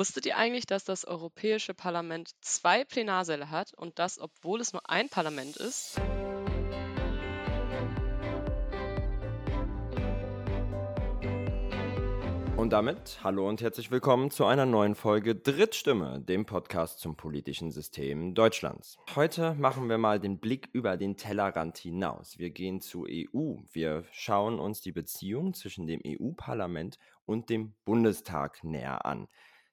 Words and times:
Wusstet 0.00 0.24
ihr 0.24 0.38
eigentlich, 0.38 0.64
dass 0.64 0.84
das 0.84 1.04
Europäische 1.04 1.74
Parlament 1.74 2.30
zwei 2.40 2.86
Plenarsäle 2.86 3.50
hat 3.50 3.74
und 3.74 3.98
das, 3.98 4.18
obwohl 4.18 4.58
es 4.62 4.72
nur 4.72 4.88
ein 4.88 5.10
Parlament 5.10 5.58
ist? 5.58 6.00
Und 12.56 12.70
damit 12.70 13.20
hallo 13.22 13.46
und 13.46 13.60
herzlich 13.60 13.90
willkommen 13.90 14.30
zu 14.30 14.46
einer 14.46 14.64
neuen 14.64 14.94
Folge 14.94 15.34
Drittstimme, 15.34 16.22
dem 16.22 16.46
Podcast 16.46 17.00
zum 17.00 17.16
politischen 17.16 17.70
System 17.70 18.34
Deutschlands. 18.34 18.96
Heute 19.14 19.52
machen 19.52 19.90
wir 19.90 19.98
mal 19.98 20.18
den 20.18 20.38
Blick 20.38 20.70
über 20.72 20.96
den 20.96 21.18
Tellerrand 21.18 21.76
hinaus. 21.76 22.38
Wir 22.38 22.48
gehen 22.48 22.80
zur 22.80 23.06
EU. 23.06 23.56
Wir 23.70 24.04
schauen 24.12 24.60
uns 24.60 24.80
die 24.80 24.92
Beziehung 24.92 25.52
zwischen 25.52 25.86
dem 25.86 26.00
EU-Parlament 26.06 26.98
und 27.26 27.50
dem 27.50 27.74
Bundestag 27.84 28.64
näher 28.64 29.04
an. 29.04 29.28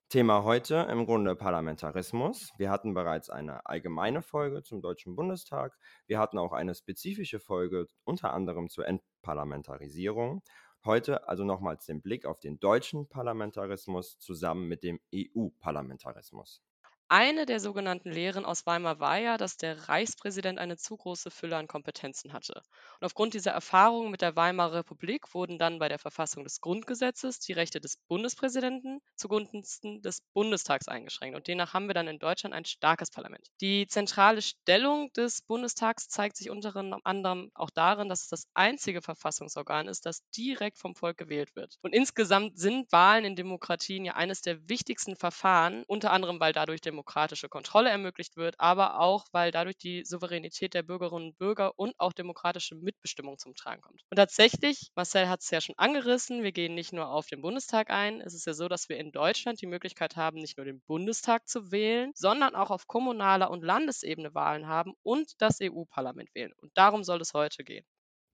Thema 0.09 0.45
heute 0.45 0.87
im 0.89 1.05
Grunde 1.05 1.35
Parlamentarismus. 1.35 2.53
Wir 2.57 2.69
hatten 2.69 2.93
bereits 2.93 3.29
eine 3.29 3.65
allgemeine 3.65 4.21
Folge 4.21 4.63
zum 4.63 4.81
Deutschen 4.81 5.17
Bundestag. 5.17 5.77
Wir 6.05 6.17
hatten 6.17 6.37
auch 6.37 6.53
eine 6.53 6.73
spezifische 6.75 7.41
Folge 7.41 7.87
unter 8.05 8.33
anderem 8.33 8.69
zur 8.69 8.87
Entparlamentarisierung. 8.87 10.43
Heute 10.85 11.27
also 11.27 11.43
nochmals 11.43 11.87
den 11.87 12.01
Blick 12.01 12.25
auf 12.25 12.39
den 12.39 12.57
deutschen 12.57 13.09
Parlamentarismus 13.09 14.17
zusammen 14.17 14.69
mit 14.69 14.81
dem 14.81 15.01
EU-Parlamentarismus. 15.13 16.63
Eine 17.09 17.45
der 17.45 17.61
sogenannten 17.61 18.11
Lehren 18.11 18.43
aus 18.43 18.65
Weimar 18.65 18.99
war 18.99 19.17
ja, 19.17 19.37
dass 19.37 19.55
der 19.55 19.87
Reichspräsident 19.87 20.59
eine 20.59 20.75
zu 20.75 20.97
große 20.97 21.31
Fülle 21.31 21.55
an 21.55 21.67
Kompetenzen 21.67 22.33
hatte. 22.33 22.61
Und 22.99 23.05
aufgrund 23.05 23.33
dieser 23.33 23.51
Erfahrungen 23.51 24.11
mit 24.11 24.21
der 24.21 24.35
Weimarer 24.35 24.79
Republik 24.79 25.33
wurden 25.33 25.57
dann 25.57 25.79
bei 25.79 25.87
der 25.87 25.99
Verfassung 25.99 26.43
des 26.43 26.59
Grundgesetzes 26.59 27.39
die 27.39 27.53
Rechte 27.53 27.79
des 27.79 27.95
Bundespräsidenten 28.09 28.99
zugunsten 29.15 30.01
des 30.01 30.19
Bundestags 30.33 30.89
eingeschränkt. 30.89 31.37
Und 31.37 31.47
demnach 31.47 31.73
haben 31.73 31.87
wir 31.87 31.93
dann 31.93 32.09
in 32.09 32.19
Deutschland 32.19 32.53
ein 32.53 32.65
starkes 32.65 33.09
Parlament. 33.09 33.47
Die 33.61 33.87
zentrale 33.87 34.41
Stellung 34.41 35.09
des 35.13 35.41
Bundestags 35.41 36.09
zeigt 36.09 36.35
sich 36.35 36.49
unter 36.49 36.75
anderem 37.05 37.51
auch 37.53 37.69
darin, 37.69 38.09
dass 38.09 38.23
es 38.23 38.27
das 38.27 38.47
einzige 38.53 39.01
Verfassungsorgan 39.01 39.87
ist, 39.87 40.05
das 40.05 40.29
direkt 40.35 40.77
vom 40.77 40.93
Volk 40.93 41.17
gewählt 41.17 41.55
wird. 41.55 41.77
Und 41.81 41.93
insgesamt 41.95 42.59
sind 42.59 42.91
Wahlen 42.91 43.23
in 43.23 43.37
Demokratien 43.37 44.03
ja 44.03 44.15
eines 44.15 44.41
der 44.41 44.67
wichtigsten 44.67 45.15
Verfahren, 45.15 45.85
unter 45.87 46.11
anderem 46.11 46.41
weil 46.41 46.51
dadurch 46.51 46.81
der 46.81 46.96
demokratische 46.97 47.47
Kontrolle 47.47 47.91
ermöglicht 47.91 48.37
wird, 48.37 48.55
aber 48.59 48.99
auch, 48.99 49.27
weil 49.31 49.51
dadurch 49.51 49.77
die 49.77 50.03
Souveränität 50.03 50.73
der 50.73 50.81
Bürgerinnen 50.81 51.27
und 51.27 51.37
Bürger 51.37 51.77
und 51.77 51.93
auch 51.99 52.11
demokratische 52.11 52.75
Mitbestimmung 52.75 53.37
zum 53.37 53.53
Tragen 53.53 53.81
kommt. 53.81 54.01
Und 54.09 54.17
tatsächlich, 54.17 54.89
Marcel 54.95 55.29
hat 55.29 55.41
es 55.41 55.51
ja 55.51 55.61
schon 55.61 55.77
angerissen, 55.77 56.41
wir 56.41 56.51
gehen 56.51 56.73
nicht 56.73 56.93
nur 56.93 57.09
auf 57.09 57.27
den 57.27 57.41
Bundestag 57.41 57.91
ein. 57.91 58.19
Es 58.21 58.33
ist 58.33 58.47
ja 58.47 58.53
so, 58.53 58.67
dass 58.67 58.89
wir 58.89 58.97
in 58.97 59.11
Deutschland 59.11 59.61
die 59.61 59.67
Möglichkeit 59.67 60.15
haben, 60.15 60.39
nicht 60.39 60.57
nur 60.57 60.65
den 60.65 60.81
Bundestag 60.87 61.47
zu 61.47 61.71
wählen, 61.71 62.11
sondern 62.15 62.55
auch 62.55 62.71
auf 62.71 62.87
kommunaler 62.87 63.51
und 63.51 63.63
Landesebene 63.63 64.33
Wahlen 64.33 64.67
haben 64.67 64.93
und 65.03 65.39
das 65.39 65.59
EU-Parlament 65.61 66.33
wählen. 66.33 66.53
Und 66.61 66.75
darum 66.75 67.03
soll 67.03 67.21
es 67.21 67.35
heute 67.35 67.63
gehen. 67.63 67.85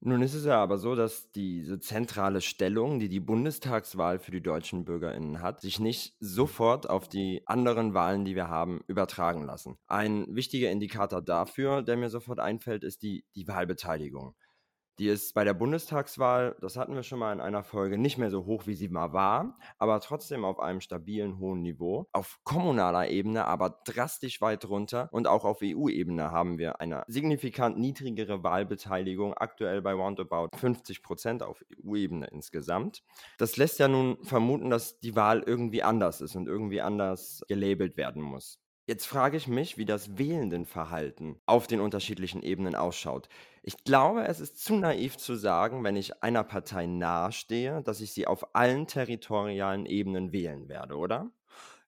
Nun 0.06 0.20
ist 0.20 0.34
es 0.34 0.44
ja 0.44 0.62
aber 0.62 0.76
so, 0.76 0.94
dass 0.94 1.30
diese 1.30 1.80
zentrale 1.80 2.42
Stellung, 2.42 2.98
die 2.98 3.08
die 3.08 3.20
Bundestagswahl 3.20 4.18
für 4.18 4.32
die 4.32 4.42
deutschen 4.42 4.84
Bürgerinnen 4.84 5.40
hat, 5.40 5.62
sich 5.62 5.80
nicht 5.80 6.14
sofort 6.20 6.90
auf 6.90 7.08
die 7.08 7.42
anderen 7.46 7.94
Wahlen, 7.94 8.26
die 8.26 8.34
wir 8.34 8.48
haben, 8.48 8.82
übertragen 8.86 9.46
lassen. 9.46 9.78
Ein 9.86 10.26
wichtiger 10.28 10.70
Indikator 10.70 11.22
dafür, 11.22 11.80
der 11.80 11.96
mir 11.96 12.10
sofort 12.10 12.38
einfällt, 12.38 12.84
ist 12.84 13.00
die, 13.00 13.24
die 13.34 13.48
Wahlbeteiligung. 13.48 14.34
Die 15.00 15.08
ist 15.08 15.34
bei 15.34 15.42
der 15.42 15.54
Bundestagswahl, 15.54 16.54
das 16.60 16.76
hatten 16.76 16.94
wir 16.94 17.02
schon 17.02 17.18
mal 17.18 17.32
in 17.32 17.40
einer 17.40 17.64
Folge, 17.64 17.98
nicht 17.98 18.16
mehr 18.16 18.30
so 18.30 18.46
hoch, 18.46 18.68
wie 18.68 18.74
sie 18.74 18.88
mal 18.88 19.12
war, 19.12 19.58
aber 19.76 19.98
trotzdem 19.98 20.44
auf 20.44 20.60
einem 20.60 20.80
stabilen 20.80 21.40
hohen 21.40 21.62
Niveau. 21.62 22.06
Auf 22.12 22.38
kommunaler 22.44 23.08
Ebene 23.08 23.44
aber 23.46 23.80
drastisch 23.84 24.40
weit 24.40 24.68
runter 24.68 25.08
und 25.10 25.26
auch 25.26 25.44
auf 25.44 25.58
EU-Ebene 25.64 26.30
haben 26.30 26.58
wir 26.58 26.80
eine 26.80 27.02
signifikant 27.08 27.76
niedrigere 27.76 28.44
Wahlbeteiligung, 28.44 29.34
aktuell 29.34 29.82
bei 29.82 29.94
roundabout 29.94 30.56
50 30.56 31.02
Prozent 31.02 31.42
auf 31.42 31.64
EU-Ebene 31.84 32.28
insgesamt. 32.28 33.02
Das 33.36 33.56
lässt 33.56 33.80
ja 33.80 33.88
nun 33.88 34.22
vermuten, 34.22 34.70
dass 34.70 35.00
die 35.00 35.16
Wahl 35.16 35.42
irgendwie 35.44 35.82
anders 35.82 36.20
ist 36.20 36.36
und 36.36 36.46
irgendwie 36.46 36.80
anders 36.80 37.42
gelabelt 37.48 37.96
werden 37.96 38.22
muss. 38.22 38.63
Jetzt 38.86 39.06
frage 39.06 39.38
ich 39.38 39.48
mich, 39.48 39.78
wie 39.78 39.86
das 39.86 40.18
Wählendenverhalten 40.18 41.40
auf 41.46 41.66
den 41.66 41.80
unterschiedlichen 41.80 42.42
Ebenen 42.42 42.74
ausschaut. 42.74 43.28
Ich 43.62 43.82
glaube, 43.84 44.26
es 44.26 44.40
ist 44.40 44.62
zu 44.62 44.74
naiv 44.74 45.16
zu 45.16 45.36
sagen, 45.36 45.82
wenn 45.84 45.96
ich 45.96 46.22
einer 46.22 46.44
Partei 46.44 46.84
nahestehe, 46.86 47.82
dass 47.82 48.02
ich 48.02 48.12
sie 48.12 48.26
auf 48.26 48.54
allen 48.54 48.86
territorialen 48.86 49.86
Ebenen 49.86 50.32
wählen 50.32 50.68
werde, 50.68 50.96
oder? 50.96 51.30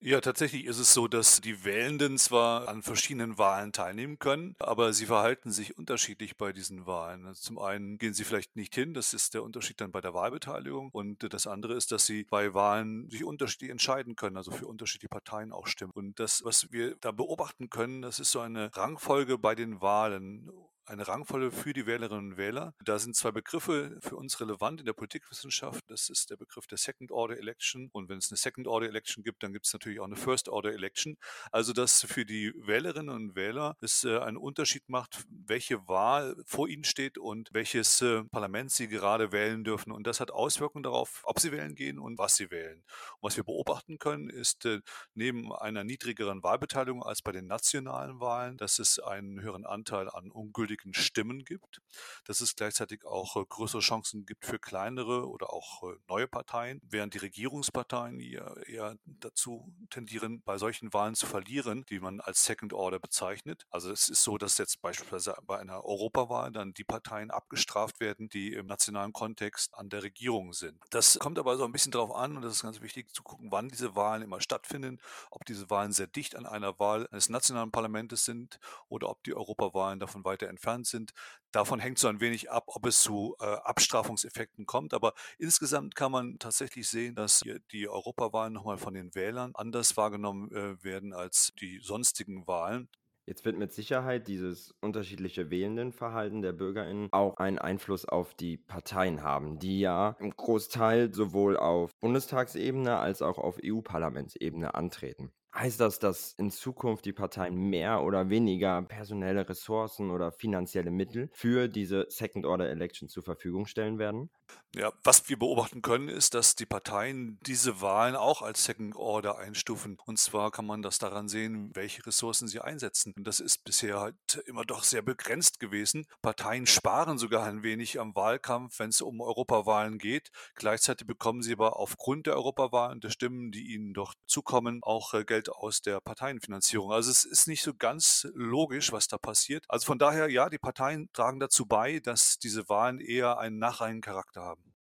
Ja, 0.06 0.20
tatsächlich 0.20 0.66
ist 0.66 0.78
es 0.78 0.94
so, 0.94 1.08
dass 1.08 1.40
die 1.40 1.64
Wählenden 1.64 2.16
zwar 2.16 2.68
an 2.68 2.84
verschiedenen 2.84 3.38
Wahlen 3.38 3.72
teilnehmen 3.72 4.20
können, 4.20 4.54
aber 4.60 4.92
sie 4.92 5.06
verhalten 5.06 5.50
sich 5.50 5.76
unterschiedlich 5.76 6.36
bei 6.36 6.52
diesen 6.52 6.86
Wahlen. 6.86 7.26
Also 7.26 7.42
zum 7.42 7.58
einen 7.58 7.98
gehen 7.98 8.14
sie 8.14 8.22
vielleicht 8.22 8.54
nicht 8.54 8.72
hin, 8.72 8.94
das 8.94 9.14
ist 9.14 9.34
der 9.34 9.42
Unterschied 9.42 9.80
dann 9.80 9.90
bei 9.90 10.00
der 10.00 10.14
Wahlbeteiligung. 10.14 10.90
Und 10.92 11.32
das 11.34 11.48
andere 11.48 11.74
ist, 11.74 11.90
dass 11.90 12.06
sie 12.06 12.22
bei 12.22 12.54
Wahlen 12.54 13.10
sich 13.10 13.24
unterschiedlich 13.24 13.72
entscheiden 13.72 14.14
können, 14.14 14.36
also 14.36 14.52
für 14.52 14.68
unterschiedliche 14.68 15.08
Parteien 15.08 15.50
auch 15.50 15.66
stimmen. 15.66 15.90
Und 15.92 16.20
das, 16.20 16.44
was 16.44 16.70
wir 16.70 16.94
da 17.00 17.10
beobachten 17.10 17.68
können, 17.68 18.00
das 18.00 18.20
ist 18.20 18.30
so 18.30 18.38
eine 18.38 18.70
Rangfolge 18.76 19.38
bei 19.38 19.56
den 19.56 19.80
Wahlen 19.80 20.52
eine 20.86 21.06
Rangfolge 21.08 21.50
für 21.50 21.72
die 21.72 21.86
Wählerinnen 21.86 22.32
und 22.32 22.36
Wähler. 22.36 22.74
Da 22.84 22.98
sind 22.98 23.16
zwei 23.16 23.32
Begriffe 23.32 23.98
für 24.00 24.16
uns 24.16 24.40
relevant 24.40 24.80
in 24.80 24.86
der 24.86 24.92
Politikwissenschaft. 24.92 25.84
Das 25.88 26.08
ist 26.08 26.30
der 26.30 26.36
Begriff 26.36 26.66
der 26.66 26.78
Second 26.78 27.10
Order 27.10 27.36
Election. 27.36 27.88
Und 27.92 28.08
wenn 28.08 28.18
es 28.18 28.30
eine 28.30 28.36
Second 28.36 28.68
Order 28.68 28.86
Election 28.88 29.24
gibt, 29.24 29.42
dann 29.42 29.52
gibt 29.52 29.66
es 29.66 29.72
natürlich 29.72 30.00
auch 30.00 30.04
eine 30.04 30.16
First 30.16 30.48
Order 30.48 30.72
Election. 30.72 31.16
Also 31.50 31.72
dass 31.72 32.02
für 32.02 32.24
die 32.24 32.52
Wählerinnen 32.56 33.14
und 33.14 33.34
Wähler 33.34 33.76
es 33.80 34.04
äh, 34.04 34.18
einen 34.18 34.36
Unterschied 34.36 34.88
macht, 34.88 35.24
welche 35.28 35.88
Wahl 35.88 36.36
vor 36.46 36.68
ihnen 36.68 36.84
steht 36.84 37.18
und 37.18 37.50
welches 37.52 38.00
äh, 38.02 38.22
Parlament 38.24 38.70
sie 38.70 38.88
gerade 38.88 39.32
wählen 39.32 39.64
dürfen. 39.64 39.90
Und 39.92 40.06
das 40.06 40.20
hat 40.20 40.30
Auswirkungen 40.30 40.84
darauf, 40.84 41.22
ob 41.24 41.40
sie 41.40 41.50
wählen 41.50 41.74
gehen 41.74 41.98
und 41.98 42.18
was 42.18 42.36
sie 42.36 42.50
wählen. 42.50 42.84
Und 43.20 43.28
was 43.28 43.36
wir 43.36 43.44
beobachten 43.44 43.98
können, 43.98 44.30
ist 44.30 44.64
äh, 44.64 44.80
neben 45.14 45.52
einer 45.52 45.82
niedrigeren 45.82 46.44
Wahlbeteiligung 46.44 47.02
als 47.02 47.22
bei 47.22 47.32
den 47.32 47.46
nationalen 47.46 48.20
Wahlen, 48.20 48.56
dass 48.56 48.78
es 48.78 49.00
einen 49.00 49.40
höheren 49.40 49.66
Anteil 49.66 50.08
an 50.08 50.30
ungültigen 50.30 50.75
ungültigen 50.76 50.94
Stimmen 50.94 51.44
gibt, 51.44 51.80
dass 52.24 52.40
es 52.40 52.56
gleichzeitig 52.56 53.04
auch 53.04 53.36
äh, 53.36 53.44
größere 53.48 53.80
Chancen 53.80 54.26
gibt 54.26 54.44
für 54.44 54.58
kleinere 54.58 55.28
oder 55.28 55.52
auch 55.52 55.82
äh, 55.84 55.96
neue 56.08 56.26
Parteien, 56.26 56.80
während 56.84 57.14
die 57.14 57.18
Regierungsparteien 57.18 58.20
eher 58.20 58.96
dazu 59.04 59.72
tendieren, 59.90 60.42
bei 60.42 60.58
solchen 60.58 60.92
Wahlen 60.92 61.14
zu 61.14 61.26
verlieren, 61.26 61.84
die 61.88 62.00
man 62.00 62.20
als 62.20 62.44
Second 62.44 62.72
Order 62.72 62.98
bezeichnet. 62.98 63.66
Also 63.70 63.90
es 63.90 64.08
ist 64.08 64.22
so, 64.22 64.38
dass 64.38 64.58
jetzt 64.58 64.80
beispielsweise 64.82 65.36
bei 65.46 65.58
einer 65.58 65.84
Europawahl 65.84 66.52
dann 66.52 66.74
die 66.74 66.84
Parteien 66.84 67.30
abgestraft 67.30 68.00
werden, 68.00 68.28
die 68.28 68.52
im 68.52 68.66
nationalen 68.66 69.12
Kontext 69.12 69.74
an 69.74 69.88
der 69.88 70.02
Regierung 70.02 70.52
sind. 70.52 70.82
Das 70.90 71.18
kommt 71.18 71.38
aber 71.38 71.56
so 71.56 71.64
ein 71.64 71.72
bisschen 71.72 71.92
darauf 71.92 72.14
an, 72.14 72.36
und 72.36 72.42
das 72.42 72.54
ist 72.54 72.62
ganz 72.62 72.80
wichtig 72.80 73.12
zu 73.12 73.22
gucken, 73.22 73.50
wann 73.50 73.68
diese 73.68 73.94
Wahlen 73.96 74.22
immer 74.22 74.40
stattfinden, 74.40 75.00
ob 75.30 75.44
diese 75.44 75.70
Wahlen 75.70 75.92
sehr 75.92 76.06
dicht 76.06 76.36
an 76.36 76.46
einer 76.46 76.78
Wahl 76.78 77.06
eines 77.10 77.28
nationalen 77.28 77.70
Parlaments 77.70 78.24
sind 78.24 78.58
oder 78.88 79.08
ob 79.08 79.22
die 79.24 79.34
Europawahlen 79.34 80.00
davon 80.00 80.24
weiter 80.24 80.48
entfernt 80.48 80.65
entfernt 80.66 80.86
sind. 80.86 81.12
Davon 81.52 81.78
hängt 81.78 81.98
so 81.98 82.08
ein 82.08 82.20
wenig 82.20 82.50
ab, 82.50 82.64
ob 82.66 82.86
es 82.86 83.00
zu 83.00 83.36
äh, 83.40 83.44
Abstrafungseffekten 83.44 84.66
kommt. 84.66 84.92
Aber 84.92 85.14
insgesamt 85.38 85.94
kann 85.94 86.12
man 86.12 86.38
tatsächlich 86.38 86.88
sehen, 86.88 87.14
dass 87.14 87.40
die, 87.72 87.88
Europawahlen 87.88 88.52
nochmal 88.52 88.78
von 88.78 88.94
den 88.94 89.14
Wählern 89.14 89.52
anders 89.54 89.96
wahrgenommen 89.96 90.50
äh, 90.52 90.82
werden 90.84 91.12
als 91.12 91.52
die 91.60 91.78
sonstigen 91.82 92.46
Wahlen. 92.46 92.88
Jetzt 93.26 93.44
wird 93.44 93.58
mit 93.58 93.72
Sicherheit 93.72 94.28
dieses 94.28 94.74
unterschiedliche 94.80 95.50
Wählendenverhalten 95.50 96.42
der 96.42 96.52
BürgerInnen 96.52 97.08
auch 97.10 97.36
einen 97.38 97.58
Einfluss 97.58 98.04
auf 98.04 98.34
die 98.34 98.56
Parteien 98.56 99.22
haben, 99.22 99.58
die 99.58 99.80
ja 99.80 100.16
im 100.20 100.30
Großteil 100.30 101.12
sowohl 101.12 101.56
auf 101.56 101.90
Bundestagsebene 102.00 102.98
als 102.98 103.22
auch 103.22 103.38
auf 103.38 103.58
EU-Parlamentsebene 103.64 104.74
antreten. 104.74 105.32
Heißt 105.56 105.80
das, 105.80 105.98
dass 105.98 106.34
in 106.34 106.50
Zukunft 106.50 107.06
die 107.06 107.14
Parteien 107.14 107.54
mehr 107.54 108.02
oder 108.02 108.28
weniger 108.28 108.82
personelle 108.82 109.48
Ressourcen 109.48 110.10
oder 110.10 110.30
finanzielle 110.30 110.90
Mittel 110.90 111.30
für 111.32 111.66
diese 111.68 112.04
Second 112.10 112.44
Order 112.44 112.68
Election 112.68 113.08
zur 113.08 113.22
Verfügung 113.22 113.66
stellen 113.66 113.98
werden? 113.98 114.28
Ja, 114.74 114.92
was 115.02 115.30
wir 115.30 115.38
beobachten 115.38 115.80
können, 115.80 116.10
ist, 116.10 116.34
dass 116.34 116.54
die 116.54 116.66
Parteien 116.66 117.38
diese 117.46 117.80
Wahlen 117.80 118.14
auch 118.14 118.42
als 118.42 118.64
Second 118.64 118.94
Order 118.94 119.38
einstufen. 119.38 119.96
Und 120.04 120.18
zwar 120.18 120.50
kann 120.50 120.66
man 120.66 120.82
das 120.82 120.98
daran 120.98 121.28
sehen, 121.28 121.70
welche 121.72 122.04
Ressourcen 122.04 122.46
sie 122.46 122.60
einsetzen. 122.60 123.14
Und 123.16 123.26
das 123.26 123.40
ist 123.40 123.64
bisher 123.64 123.98
halt 123.98 124.16
immer 124.44 124.66
doch 124.66 124.84
sehr 124.84 125.00
begrenzt 125.00 125.58
gewesen. 125.58 126.06
Parteien 126.20 126.66
sparen 126.66 127.16
sogar 127.16 127.44
ein 127.46 127.62
wenig 127.62 127.98
am 127.98 128.14
Wahlkampf, 128.14 128.78
wenn 128.78 128.90
es 128.90 129.00
um 129.00 129.22
Europawahlen 129.22 129.96
geht. 129.96 130.30
Gleichzeitig 130.54 131.06
bekommen 131.06 131.40
sie 131.40 131.54
aber 131.54 131.78
aufgrund 131.78 132.26
der 132.26 132.34
Europawahlen, 132.34 133.00
der 133.00 133.10
Stimmen, 133.10 133.52
die 133.52 133.72
ihnen 133.72 133.94
doch 133.94 134.12
zukommen, 134.26 134.80
auch 134.82 135.14
äh, 135.14 135.24
Geld 135.46 135.56
aus 135.56 135.80
der 135.80 136.00
Parteienfinanzierung. 136.00 136.92
Also 136.92 137.10
es 137.10 137.24
ist 137.24 137.46
nicht 137.48 137.62
so 137.62 137.74
ganz 137.74 138.26
logisch, 138.34 138.92
was 138.92 139.08
da 139.08 139.18
passiert. 139.18 139.64
Also 139.68 139.86
von 139.86 139.98
daher, 139.98 140.28
ja, 140.28 140.48
die 140.48 140.58
Parteien 140.58 141.08
tragen 141.12 141.40
dazu 141.40 141.66
bei, 141.66 142.00
dass 142.00 142.38
diese 142.38 142.68
Wahlen 142.68 143.00
eher 143.00 143.38
einen 143.38 143.58
Nachreincharakter 143.58 144.42
haben. 144.42 144.74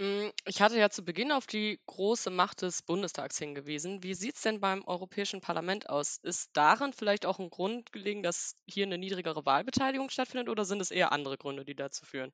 Hm, 0.00 0.32
ich 0.46 0.60
hatte 0.62 0.78
ja 0.78 0.88
zu 0.90 1.04
Beginn 1.04 1.30
auf 1.30 1.46
die 1.46 1.78
große 1.86 2.30
Macht 2.30 2.62
des 2.62 2.82
Bundestags 2.82 3.38
hingewiesen. 3.38 4.02
Wie 4.02 4.14
sieht 4.14 4.34
es 4.36 4.42
denn 4.42 4.58
beim 4.60 4.82
Europäischen 4.84 5.40
Parlament 5.40 5.88
aus? 5.90 6.18
Ist 6.22 6.50
darin 6.54 6.92
vielleicht 6.92 7.24
auch 7.26 7.38
ein 7.38 7.50
Grund 7.50 7.92
gelegen, 7.92 8.22
dass 8.22 8.54
hier 8.66 8.84
eine 8.86 8.98
niedrigere 8.98 9.44
Wahlbeteiligung 9.44 10.10
stattfindet 10.10 10.48
oder 10.48 10.64
sind 10.64 10.80
es 10.80 10.90
eher 10.90 11.12
andere 11.12 11.36
Gründe, 11.38 11.64
die 11.64 11.74
dazu 11.76 12.04
führen? 12.06 12.32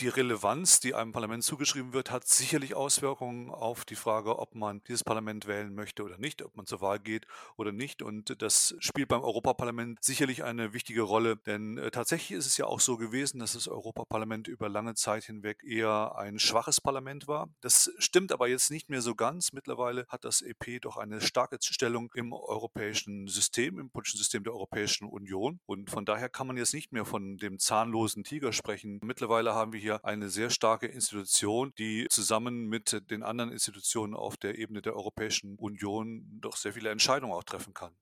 Die 0.00 0.08
Relevanz, 0.08 0.78
die 0.80 0.94
einem 0.94 1.12
Parlament 1.12 1.42
zugeschrieben 1.42 1.94
wird, 1.94 2.10
hat 2.10 2.28
sicherlich 2.28 2.74
Auswirkungen 2.74 3.50
auf 3.50 3.86
die 3.86 3.94
Frage, 3.94 4.38
ob 4.38 4.54
man 4.54 4.82
dieses 4.88 5.02
Parlament 5.02 5.46
wählen 5.46 5.74
möchte 5.74 6.04
oder 6.04 6.18
nicht, 6.18 6.42
ob 6.42 6.54
man 6.54 6.66
zur 6.66 6.82
Wahl 6.82 6.98
geht 6.98 7.26
oder 7.56 7.72
nicht. 7.72 8.02
Und 8.02 8.42
das 8.42 8.76
spielt 8.78 9.08
beim 9.08 9.22
Europaparlament 9.22 10.04
sicherlich 10.04 10.44
eine 10.44 10.74
wichtige 10.74 11.00
Rolle, 11.00 11.38
denn 11.38 11.78
äh, 11.78 11.90
tatsächlich 11.90 12.36
ist 12.36 12.44
es 12.44 12.58
ja 12.58 12.66
auch 12.66 12.80
so 12.80 12.98
gewesen, 12.98 13.38
dass 13.38 13.54
das 13.54 13.68
Europaparlament 13.68 14.48
über 14.48 14.68
lange 14.68 14.92
Zeit 14.96 15.24
hinweg 15.24 15.64
eher 15.64 16.14
ein 16.18 16.38
schwaches 16.38 16.78
Parlament 16.78 17.26
war. 17.26 17.48
Das 17.62 17.90
stimmt 17.96 18.32
aber 18.32 18.48
jetzt 18.48 18.70
nicht 18.70 18.90
mehr 18.90 19.00
so 19.00 19.14
ganz. 19.14 19.54
Mittlerweile 19.54 20.04
hat 20.08 20.26
das 20.26 20.42
EP 20.42 20.82
doch 20.82 20.98
eine 20.98 21.22
starke 21.22 21.56
Stellung 21.62 22.12
im 22.14 22.34
europäischen 22.34 23.28
System, 23.28 23.78
im 23.78 23.88
politischen 23.88 24.18
System 24.18 24.44
der 24.44 24.52
Europäischen 24.52 25.08
Union. 25.08 25.58
Und 25.64 25.88
von 25.88 26.04
daher 26.04 26.28
kann 26.28 26.46
man 26.46 26.58
jetzt 26.58 26.74
nicht 26.74 26.92
mehr 26.92 27.06
von 27.06 27.38
dem 27.38 27.58
zahnlosen 27.58 28.24
Tiger 28.24 28.52
sprechen. 28.52 29.00
Mittlerweile 29.02 29.54
haben 29.54 29.72
wir 29.72 29.80
hier 29.80 29.85
eine 29.90 30.28
sehr 30.28 30.50
starke 30.50 30.86
Institution, 30.86 31.72
die 31.78 32.06
zusammen 32.10 32.66
mit 32.66 33.10
den 33.10 33.22
anderen 33.22 33.52
Institutionen 33.52 34.14
auf 34.14 34.36
der 34.36 34.58
Ebene 34.58 34.82
der 34.82 34.94
Europäischen 34.96 35.56
Union 35.56 36.24
doch 36.40 36.56
sehr 36.56 36.72
viele 36.72 36.90
Entscheidungen 36.90 37.32
auch 37.32 37.44
treffen 37.44 37.74
kann. 37.74 37.92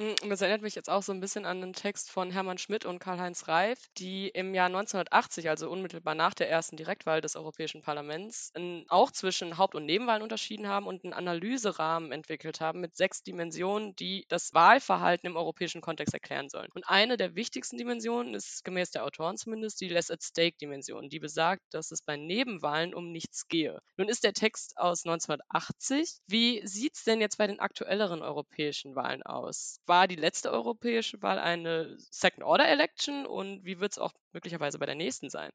Hm, 0.00 0.14
das 0.30 0.40
erinnert 0.40 0.62
mich 0.62 0.74
jetzt 0.74 0.88
auch 0.88 1.02
so 1.02 1.12
ein 1.12 1.20
bisschen 1.20 1.44
an 1.44 1.60
'nen 1.60 1.74
Text 1.74 2.10
von 2.10 2.30
Hermann 2.30 2.56
Schmidt 2.56 2.86
und 2.86 3.00
Karl-Heinz 3.00 3.48
Reif, 3.48 3.78
die 3.98 4.28
im 4.30 4.54
Jahr 4.54 4.70
1980, 4.70 5.50
also 5.50 5.68
unmittelbar 5.70 6.14
nach 6.14 6.32
der 6.32 6.48
ersten 6.48 6.78
Direktwahl 6.78 7.20
des 7.20 7.36
Europäischen 7.36 7.82
Parlaments, 7.82 8.50
auch 8.88 9.10
zwischen 9.10 9.58
Haupt 9.58 9.74
und 9.74 9.84
Nebenwahlen 9.84 10.22
unterschieden 10.22 10.68
haben 10.68 10.86
und 10.86 11.04
einen 11.04 11.12
Analyserahmen 11.12 12.12
entwickelt 12.12 12.60
haben 12.62 12.80
mit 12.80 12.96
6 12.96 13.22
Dimensionen, 13.24 13.94
die 13.96 14.24
das 14.28 14.54
Wahlverhalten 14.54 15.26
im 15.28 15.36
europäischen 15.36 15.82
Kontext 15.82 16.14
erklären 16.14 16.48
sollen. 16.48 16.70
Und 16.74 16.88
eine 16.88 17.18
der 17.18 17.34
wichtigsten 17.34 17.76
Dimensionen 17.76 18.32
ist 18.34 18.64
gemäß 18.64 18.92
der 18.92 19.04
Autoren 19.04 19.36
zumindest 19.36 19.82
die 19.82 19.88
Less-at-Stake-Dimension, 19.90 21.10
die 21.10 21.18
besagt, 21.20 21.60
dass 21.72 21.90
es 21.90 22.00
bei 22.00 22.16
Nebenwahlen 22.16 22.94
um 22.94 23.12
nichts 23.12 23.48
gehe. 23.48 23.80
Nun 23.98 24.08
ist 24.08 24.24
der 24.24 24.32
Text 24.32 24.78
aus 24.78 25.04
1980. 25.04 26.20
Wie 26.26 26.66
sieht's 26.66 27.04
denn 27.04 27.20
jetzt 27.20 27.36
bei 27.36 27.46
den 27.46 27.60
aktuelleren 27.60 28.22
europäischen 28.22 28.94
Wahlen 28.96 29.22
aus? 29.22 29.78
War 29.90 30.08
die 30.08 30.16
letzte 30.16 30.50
europäische 30.52 31.20
Wahl 31.22 31.38
eine 31.38 31.98
Second-Order-Election 31.98 33.26
und 33.26 33.66
wie 33.66 33.80
wird 33.80 33.92
es 33.92 33.98
auch 33.98 34.14
möglicherweise 34.32 34.78
bei 34.78 34.86
der 34.86 34.94
nächsten 34.94 35.28
sein? 35.30 35.50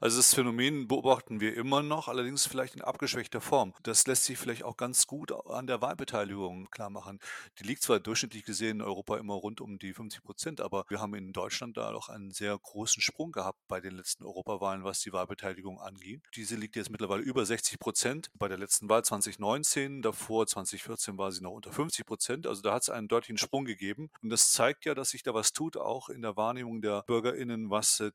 Also 0.00 0.18
das 0.18 0.34
Phänomen 0.34 0.88
beobachten 0.88 1.40
wir 1.40 1.54
immer 1.56 1.82
noch, 1.82 2.08
allerdings 2.08 2.46
vielleicht 2.46 2.74
in 2.74 2.82
abgeschwächter 2.82 3.40
Form. 3.40 3.74
Das 3.82 4.06
lässt 4.06 4.24
sich 4.24 4.38
vielleicht 4.38 4.64
auch 4.64 4.76
ganz 4.76 5.06
gut 5.06 5.32
an 5.46 5.66
der 5.66 5.80
Wahlbeteiligung 5.80 6.70
klar 6.70 6.90
machen. 6.90 7.20
Die 7.58 7.64
liegt 7.64 7.82
zwar 7.82 8.00
durchschnittlich 8.00 8.44
gesehen 8.44 8.80
in 8.80 8.82
Europa 8.82 9.16
immer 9.18 9.34
rund 9.34 9.60
um 9.60 9.78
die 9.78 9.92
50 9.92 10.22
Prozent, 10.22 10.60
aber 10.60 10.84
wir 10.88 11.00
haben 11.00 11.14
in 11.14 11.32
Deutschland 11.32 11.76
da 11.76 11.92
doch 11.92 12.08
einen 12.08 12.30
sehr 12.30 12.58
großen 12.58 13.02
Sprung 13.02 13.32
gehabt 13.32 13.58
bei 13.68 13.80
den 13.80 13.94
letzten 13.94 14.24
Europawahlen, 14.24 14.84
was 14.84 15.00
die 15.00 15.12
Wahlbeteiligung 15.12 15.80
angeht. 15.80 16.22
Diese 16.34 16.56
liegt 16.56 16.76
jetzt 16.76 16.90
mittlerweile 16.90 17.22
über 17.22 17.44
60 17.44 17.78
Prozent. 17.78 18.30
Bei 18.34 18.48
der 18.48 18.58
letzten 18.58 18.88
Wahl 18.88 19.04
2019, 19.04 20.02
davor 20.02 20.46
2014 20.46 21.18
war 21.18 21.32
sie 21.32 21.42
noch 21.42 21.52
unter 21.52 21.72
50 21.72 22.06
Prozent. 22.06 22.46
Also 22.46 22.62
da 22.62 22.74
hat 22.74 22.82
es 22.82 22.90
einen 22.90 23.08
deutlichen 23.08 23.38
Sprung 23.38 23.64
gegeben. 23.64 24.10
Und 24.22 24.30
das 24.30 24.52
zeigt 24.52 24.84
ja, 24.84 24.94
dass 24.94 25.10
sich 25.10 25.22
da 25.22 25.34
was 25.34 25.52
tut, 25.52 25.76
auch 25.76 26.08
in 26.08 26.22
der 26.22 26.36
Wahrnehmung 26.36 26.80
der 26.80 27.02
BürgerInnen, 27.02 27.70
was 27.70 28.00
äh, 28.00 28.10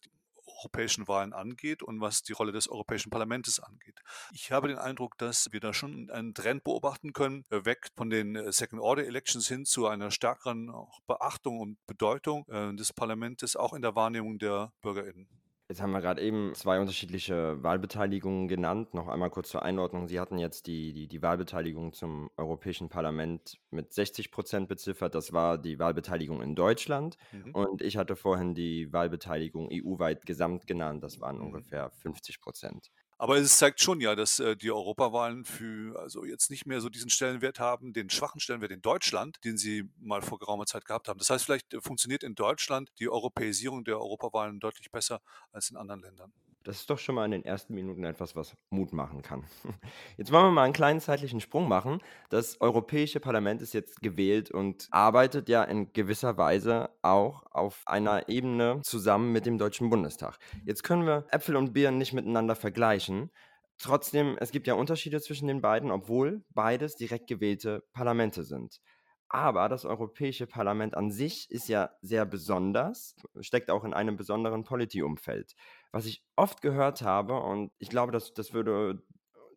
europäischen 0.60 1.08
Wahlen 1.08 1.34
angeht 1.34 1.82
und 1.84 2.02
was 2.02 2.22
die 2.24 2.34
Rolle 2.34 2.52
des 2.52 2.68
Europäischen 2.68 3.10
Parlaments 3.10 3.60
angeht. 3.60 4.00
Ich 4.34 4.52
habe 4.52 4.68
den 4.68 4.78
Eindruck, 4.78 5.18
dass 5.18 5.52
wir 5.52 5.60
da 5.60 5.74
schon 5.74 6.10
einen 6.12 6.34
Trend 6.34 6.64
beobachten 6.64 7.14
können, 7.14 7.46
äh, 7.50 7.66
weg 7.66 7.88
von 7.96 8.10
den 8.10 8.36
äh, 8.36 8.52
Second-Order-Elections 8.52 9.48
hin 9.48 9.66
zu 9.66 9.88
einer 9.88 10.12
stärkeren 10.12 10.72
Beachtung 11.08 11.60
und 11.60 11.78
Bedeutung 11.88 12.46
äh, 12.50 12.76
des 12.76 12.94
Parlaments, 12.94 13.56
auch 13.56 13.74
in 13.74 13.82
der 13.82 13.96
Wahrnehmung 13.96 14.40
der 14.40 14.72
BürgerInnen. 14.82 15.39
Jetzt 15.70 15.84
haben 15.84 15.92
wir 15.92 16.02
gerade 16.02 16.24
eben 16.24 16.56
zwei 16.56 16.80
unterschiedliche 16.80 17.62
Wahlbeteiligungen 17.62 18.48
genannt. 18.48 18.96
Noch 18.96 19.08
einmal 19.08 19.30
kurz 19.30 19.50
zur 19.50 19.62
Einordnung. 19.62 20.08
Sie 20.08 20.20
hatten 20.20 20.40
jetzt 20.40 20.66
die, 20.66 20.94
die, 20.94 21.08
die 21.08 21.22
Wahlbeteiligung 21.22 21.94
zum 21.94 22.32
Europäischen 22.38 22.90
Parlament 22.90 23.60
mit 23.70 23.94
60 23.94 24.32
Prozent 24.32 24.68
beziffert. 24.68 25.14
Das 25.14 25.32
war 25.32 25.60
die 25.60 25.78
Wahlbeteiligung 25.78 26.42
in 26.42 26.56
Deutschland. 26.56 27.18
Mhm. 27.32 27.52
Und 27.54 27.82
ich 27.84 27.98
hatte 27.98 28.16
vorhin 28.16 28.56
die 28.56 28.92
Wahlbeteiligung 28.92 29.70
EU-weit 29.72 30.26
gesamt 30.26 30.66
genannt. 30.66 31.04
Das 31.04 31.22
waren 31.22 31.38
mhm. 31.38 31.46
ungefähr 31.46 31.92
50 31.92 32.42
Prozent. 32.42 32.90
Aber 33.22 33.36
es 33.36 33.58
zeigt 33.58 33.82
schon 33.82 34.00
ja, 34.00 34.16
dass 34.16 34.40
äh, 34.40 34.56
die 34.56 34.72
Europawahlen 34.72 35.44
für 35.44 36.00
also 36.00 36.24
jetzt 36.24 36.50
nicht 36.50 36.66
mehr 36.66 36.80
so 36.80 36.88
diesen 36.88 37.10
Stellenwert 37.10 37.60
haben, 37.60 37.92
den 37.92 38.10
schwachen 38.10 38.40
Stellenwert 38.40 38.72
in 38.72 38.82
Deutschland, 38.82 39.44
den 39.44 39.58
sie 39.58 39.90
mal 40.00 40.22
vor 40.22 40.40
geraumer 40.40 40.66
Zeit 40.66 40.86
gehabt 40.86 41.10
haben. 41.10 41.20
Das 41.20 41.30
heißt, 41.30 41.44
vielleicht 41.44 41.74
äh, 41.74 41.82
funktioniert 41.82 42.24
in 42.24 42.34
Deutschland 42.34 42.90
die 42.98 43.10
Europäisierung 43.10 43.84
der 43.84 44.00
Europawahlen 44.00 44.62
deutlich 44.62 44.90
besser 44.90 45.20
als 45.52 45.70
in 45.70 45.76
anderen 45.76 46.02
Ländern. 46.02 46.32
Das 46.64 46.82
ist 46.82 46.90
doch 46.90 47.00
schon 47.00 47.16
mal 47.16 47.26
in 47.26 47.32
den 47.32 47.46
ersten 47.46 47.74
Minuten 47.74 48.04
etwas, 48.04 48.36
was 48.36 48.58
Mut 48.70 48.92
machen 48.92 49.22
kann. 49.22 49.44
Jetzt 50.18 50.32
wollen 50.32 50.46
wir 50.46 50.52
mal 50.52 50.64
einen 50.64 50.74
kleinen 50.74 51.00
zeitlichen 51.00 51.40
Sprung 51.40 51.68
machen. 51.68 52.00
Das 52.30 52.60
Europäische 52.60 53.20
Parlament 53.20 53.62
ist 53.62 53.74
jetzt 53.74 54.02
gewählt 54.02 54.52
und 54.52 54.88
arbeitet 54.92 55.48
ja 55.48 55.64
in 55.64 55.94
gewisser 55.94 56.38
Weise 56.38 56.90
auch 57.02 57.44
auf 57.52 57.84
einer 57.86 58.28
Ebene 58.28 58.82
zusammen 58.84 59.32
mit 59.32 59.46
dem 59.46 59.58
Deutschen 59.58 59.90
Bundestag. 59.90 60.38
Jetzt 60.66 60.84
können 60.84 61.06
wir 61.06 61.26
Äpfel 61.32 61.56
und 61.56 61.74
Birnen 61.74 61.98
nicht 61.98 62.14
miteinander 62.14 62.56
vergleichen. 62.56 63.32
Trotzdem, 63.78 64.36
es 64.42 64.52
gibt 64.52 64.68
ja 64.68 64.74
Unterschiede 64.74 65.22
zwischen 65.22 65.48
den 65.48 65.62
beiden, 65.62 65.90
obwohl 65.90 66.44
beides 66.50 66.98
direkt 66.98 67.28
gewählte 67.28 67.84
Parlamente 67.94 68.44
sind. 68.44 68.82
Aber 69.30 69.70
das 69.70 69.86
Europäische 69.86 70.48
Parlament 70.48 70.98
an 70.98 71.12
sich 71.12 71.52
ist 71.52 71.70
ja 71.70 71.92
sehr 72.02 72.26
besonders, 72.26 73.16
steckt 73.42 73.70
auch 73.70 73.84
in 73.84 73.94
einem 73.94 74.18
besonderen 74.18 74.64
Polity-Umfeld. 74.64 75.56
Was 75.92 76.08
ich 76.08 76.26
oft 76.36 76.64
gehört 76.64 77.04
habe, 77.04 77.40
und 77.40 77.72
ich 77.78 77.90
glaube, 77.90 78.12
das, 78.12 78.34
das 78.34 78.54
würde 78.54 79.04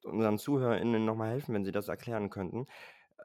unseren 0.04 0.36
ZuhörerInnen 0.36 1.04
nochmal 1.04 1.30
helfen, 1.30 1.54
wenn 1.54 1.64
sie 1.64 1.72
das 1.72 1.88
erklären 1.88 2.28
könnten. 2.28 2.66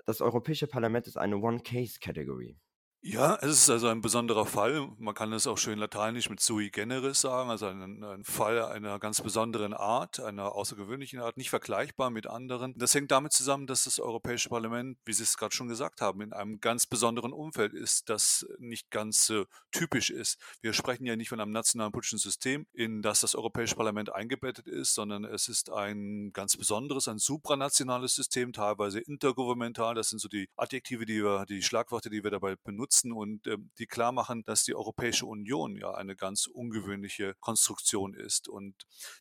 Das 0.06 0.22
Europäische 0.22 0.68
Parlament 0.68 1.06
ist 1.08 1.18
eine 1.18 1.38
One-Case-Category. 1.38 2.58
Ja, 3.02 3.36
es 3.42 3.52
ist 3.52 3.70
also 3.70 3.88
ein 3.88 4.02
besonderer 4.02 4.46
Fall. 4.48 4.90
Man 4.98 5.14
kann 5.14 5.32
es 5.32 5.46
auch 5.46 5.58
schön 5.58 5.78
lateinisch 5.78 6.32
mit 6.32 6.40
sui 6.40 6.72
generis 6.72 7.22
sagen, 7.22 7.52
also 7.52 7.68
ein, 7.68 8.04
ein, 8.04 8.24
Fall 8.24 8.62
einer 8.66 8.98
ganz 8.98 9.22
besonderen 9.22 9.74
Art, 9.74 10.20
einer 10.20 10.54
außergewöhnlichen 10.54 11.20
Art, 11.20 11.38
nicht 11.38 11.52
vergleichbar 11.52 12.10
mit 12.10 12.26
anderen. 12.26 12.74
Das 12.76 12.96
hängt 12.96 13.12
damit 13.12 13.34
zusammen, 13.34 13.68
dass 13.68 13.84
das 13.84 14.00
Europäische 14.00 14.50
Parlament, 14.50 14.98
wie 15.06 15.14
Sie 15.14 15.24
es 15.24 15.38
gerade 15.38 15.56
schon 15.56 15.68
gesagt 15.68 16.02
haben, 16.02 16.22
in 16.22 16.34
einem 16.34 16.60
ganz 16.60 16.88
besonderen 16.88 17.34
Umfeld 17.34 17.74
ist, 17.74 18.10
das 18.10 18.46
nicht 18.58 18.90
ganz 18.90 19.30
äh, 19.30 19.46
typisch 19.72 20.10
ist. 20.10 20.40
Wir 20.62 20.74
sprechen 20.74 21.06
ja 21.06 21.16
nicht 21.16 21.30
von 21.30 21.40
einem 21.40 21.52
nationalen 21.52 21.92
politischen 21.92 22.20
System, 22.20 22.66
in 22.74 23.04
das 23.04 23.22
das 23.22 23.36
Europäische 23.36 23.76
Parlament 23.76 24.12
eingebettet 24.12 24.68
ist, 24.68 24.96
sondern 24.96 25.24
es 25.24 25.48
ist 25.48 25.72
ein 25.72 26.32
ganz 26.34 26.58
besonderes, 26.58 27.08
ein 27.08 27.20
supranationales 27.20 28.16
System, 28.16 28.54
teilweise 28.54 29.00
intergouvernemental. 29.00 29.94
Das 29.94 30.10
sind 30.10 30.20
so 30.20 30.28
die 30.28 30.50
Adjektive, 30.58 31.06
die 31.06 31.24
wir, 31.24 31.46
die 31.46 31.62
Schlagworte, 31.62 32.10
die 32.10 32.24
wir 32.24 32.32
dabei 32.32 32.56
benutzen 32.56 32.87
nutzen 32.88 33.12
und 33.12 33.46
äh, 33.48 33.58
die 33.78 33.86
klar 33.86 34.12
machen, 34.12 34.44
dass 34.46 34.64
die 34.64 34.76
Europäische 34.76 35.26
Union 35.26 35.76
ja 35.76 35.94
eine 35.94 36.16
ganz 36.16 36.48
ungewöhnliche 36.48 37.36
Konstruktion 37.40 38.14
ist. 38.14 38.48
Und 38.48 38.76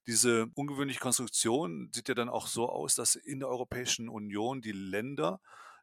diese 0.06 0.46
ungewöhnliche 0.54 1.00
Konstruktion 1.00 1.90
sieht 1.92 2.08
ja 2.08 2.14
dann 2.14 2.28
auch 2.28 2.46
so 2.46 2.68
aus, 2.68 2.94
dass 2.94 3.16
in 3.16 3.40
der 3.40 3.48
Europäischen 3.48 4.08
Union 4.08 4.62
die 4.62 4.72
Länder, 4.72 5.40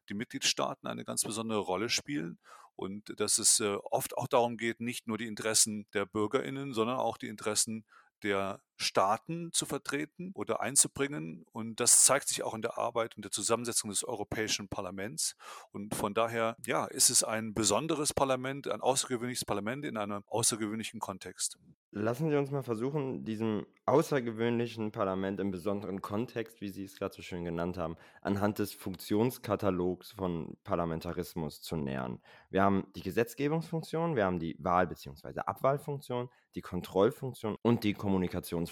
die 0.08 0.14
Mitgliedstaaten 0.14 0.86
eine 0.88 1.04
ganz 1.04 1.22
besondere 1.22 1.60
Rolle 1.60 1.88
spielen 1.88 2.38
und 2.74 3.20
dass 3.20 3.38
es 3.38 3.60
äh, 3.60 3.76
oft 3.90 4.16
auch 4.16 4.28
darum 4.28 4.56
geht, 4.56 4.80
nicht 4.80 5.06
nur 5.06 5.18
die 5.18 5.26
Interessen 5.26 5.86
der 5.92 6.06
Bürgerinnen, 6.06 6.72
sondern 6.72 6.96
auch 6.96 7.18
die 7.18 7.28
Interessen 7.28 7.84
der 8.22 8.60
Staaten 8.76 9.50
zu 9.52 9.66
vertreten 9.66 10.32
oder 10.34 10.60
einzubringen. 10.60 11.44
Und 11.52 11.80
das 11.80 12.04
zeigt 12.04 12.28
sich 12.28 12.42
auch 12.42 12.54
in 12.54 12.62
der 12.62 12.78
Arbeit 12.78 13.16
und 13.16 13.24
der 13.24 13.32
Zusammensetzung 13.32 13.90
des 13.90 14.04
Europäischen 14.04 14.68
Parlaments. 14.68 15.36
Und 15.72 15.94
von 15.94 16.14
daher, 16.14 16.56
ja, 16.66 16.86
ist 16.86 17.10
es 17.10 17.22
ein 17.22 17.54
besonderes 17.54 18.12
Parlament, 18.12 18.68
ein 18.68 18.80
außergewöhnliches 18.80 19.44
Parlament 19.44 19.84
in 19.84 19.96
einem 19.96 20.22
außergewöhnlichen 20.26 21.00
Kontext. 21.00 21.58
Lassen 21.96 22.28
Sie 22.28 22.36
uns 22.36 22.50
mal 22.50 22.64
versuchen, 22.64 23.24
diesem 23.24 23.66
außergewöhnlichen 23.86 24.90
Parlament 24.90 25.38
im 25.38 25.52
besonderen 25.52 26.00
Kontext, 26.00 26.60
wie 26.60 26.68
Sie 26.68 26.82
es 26.82 26.96
gerade 26.96 27.14
so 27.14 27.22
schön 27.22 27.44
genannt 27.44 27.78
haben, 27.78 27.96
anhand 28.20 28.58
des 28.58 28.72
Funktionskatalogs 28.72 30.10
von 30.10 30.56
Parlamentarismus 30.64 31.62
zu 31.62 31.76
nähern. 31.76 32.20
Wir 32.50 32.62
haben 32.62 32.88
die 32.96 33.02
Gesetzgebungsfunktion, 33.02 34.16
wir 34.16 34.24
haben 34.24 34.40
die 34.40 34.56
Wahl- 34.58 34.88
bzw. 34.88 35.38
Abwahlfunktion, 35.46 36.30
die 36.56 36.62
Kontrollfunktion 36.62 37.56
und 37.62 37.84
die 37.84 37.94
Kommunikationsfunktion. 37.94 38.63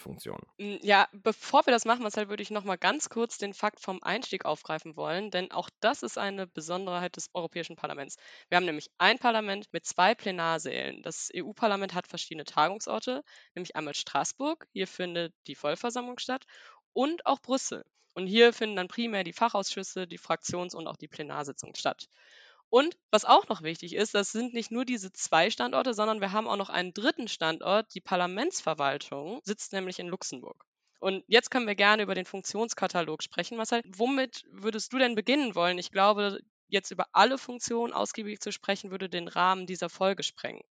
Hm, 0.59 0.79
ja, 0.83 1.09
bevor 1.13 1.67
wir 1.67 1.73
das 1.73 1.85
machen, 1.85 2.03
Marcel, 2.03 2.29
würde 2.29 2.43
ich 2.43 2.51
noch 2.51 2.65
mal 2.65 2.77
ganz 2.77 3.09
kurz 3.09 3.39
den 3.39 3.55
Fakt 3.55 3.81
vom 3.81 4.03
Einstieg 4.03 4.45
aufgreifen 4.45 4.97
wollen, 4.97 5.31
denn 5.31 5.51
auch 5.51 5.71
das 5.81 6.03
ist 6.03 6.19
eine 6.19 6.47
Besonderheit 6.47 7.17
des 7.17 7.31
Europäischen 7.35 7.77
Parlaments. 7.77 8.17
Wir 8.49 8.57
haben 8.57 8.67
nämlich 8.67 8.91
ein 8.99 9.19
Parlament 9.19 9.67
mit 9.73 9.87
zwei 9.87 10.15
Plenarsälen. 10.15 11.03
Das 11.03 11.31
EU-Parlament 11.35 11.95
hat 11.95 12.07
verschiedene 12.07 12.45
Tagungsorte, 12.45 13.23
nämlich 13.55 13.77
einmal 13.77 13.95
Straßburg, 13.95 14.67
hier 14.73 14.87
findet 14.87 15.35
die 15.47 15.55
Vollversammlung 15.55 16.19
statt, 16.19 16.45
und 16.93 17.27
auch 17.27 17.41
Brüssel. 17.41 17.85
Und 18.15 18.27
hier 18.27 18.53
finden 18.53 18.77
dann 18.77 18.89
primär 18.89 19.25
die 19.25 19.33
Fachausschüsse, 19.33 20.07
die 20.07 20.19
Fraktions- 20.19 20.75
und 20.75 20.87
auch 20.87 20.97
die 20.97 21.09
Plenarsitzungen 21.09 21.75
statt. 21.75 22.09
Und 22.73 22.97
was 23.11 23.27
auch 23.27 23.47
noch 23.51 23.61
wichtig 23.61 23.95
ist, 23.95 24.15
das 24.15 24.33
sind 24.33 24.55
nicht 24.55 24.71
nur 24.71 24.87
diese 24.87 25.13
zwei 25.13 25.51
Standorte, 25.51 25.93
sondern 25.93 26.23
wir 26.23 26.33
haben 26.33 26.49
auch 26.49 26.57
noch 26.57 26.71
einen 26.71 26.95
dritten 26.95 27.29
Standort. 27.29 27.95
Die 27.95 28.01
Parlamentsverwaltung 28.01 29.43
sitzt 29.45 29.75
nämlich 29.75 29.99
in 29.99 30.09
Luxemburg. 30.09 30.65
Und 30.99 31.23
jetzt 31.27 31.51
können 31.51 31.67
wir 31.67 31.75
gerne 31.75 32.03
über 32.03 32.15
den 32.15 32.25
Funktionskatalog 32.25 33.23
sprechen. 33.23 33.59
Marcel, 33.59 33.83
womit 33.87 34.47
würdest 34.51 34.91
du 34.91 34.97
denn 34.97 35.15
beginnen 35.15 35.55
wollen? 35.55 35.77
Ich 35.77 35.91
glaube, 35.91 36.41
jetzt 36.69 36.91
über 36.91 37.09
alle 37.13 37.37
Funktionen 37.37 37.93
ausgiebig 37.93 38.41
zu 38.41 38.53
sprechen, 38.53 38.91
würde 38.91 39.11
den 39.11 39.29
Rahmen 39.29 39.67
dieser 39.67 39.91
Folge 39.91 40.23
sprengen. 40.23 40.63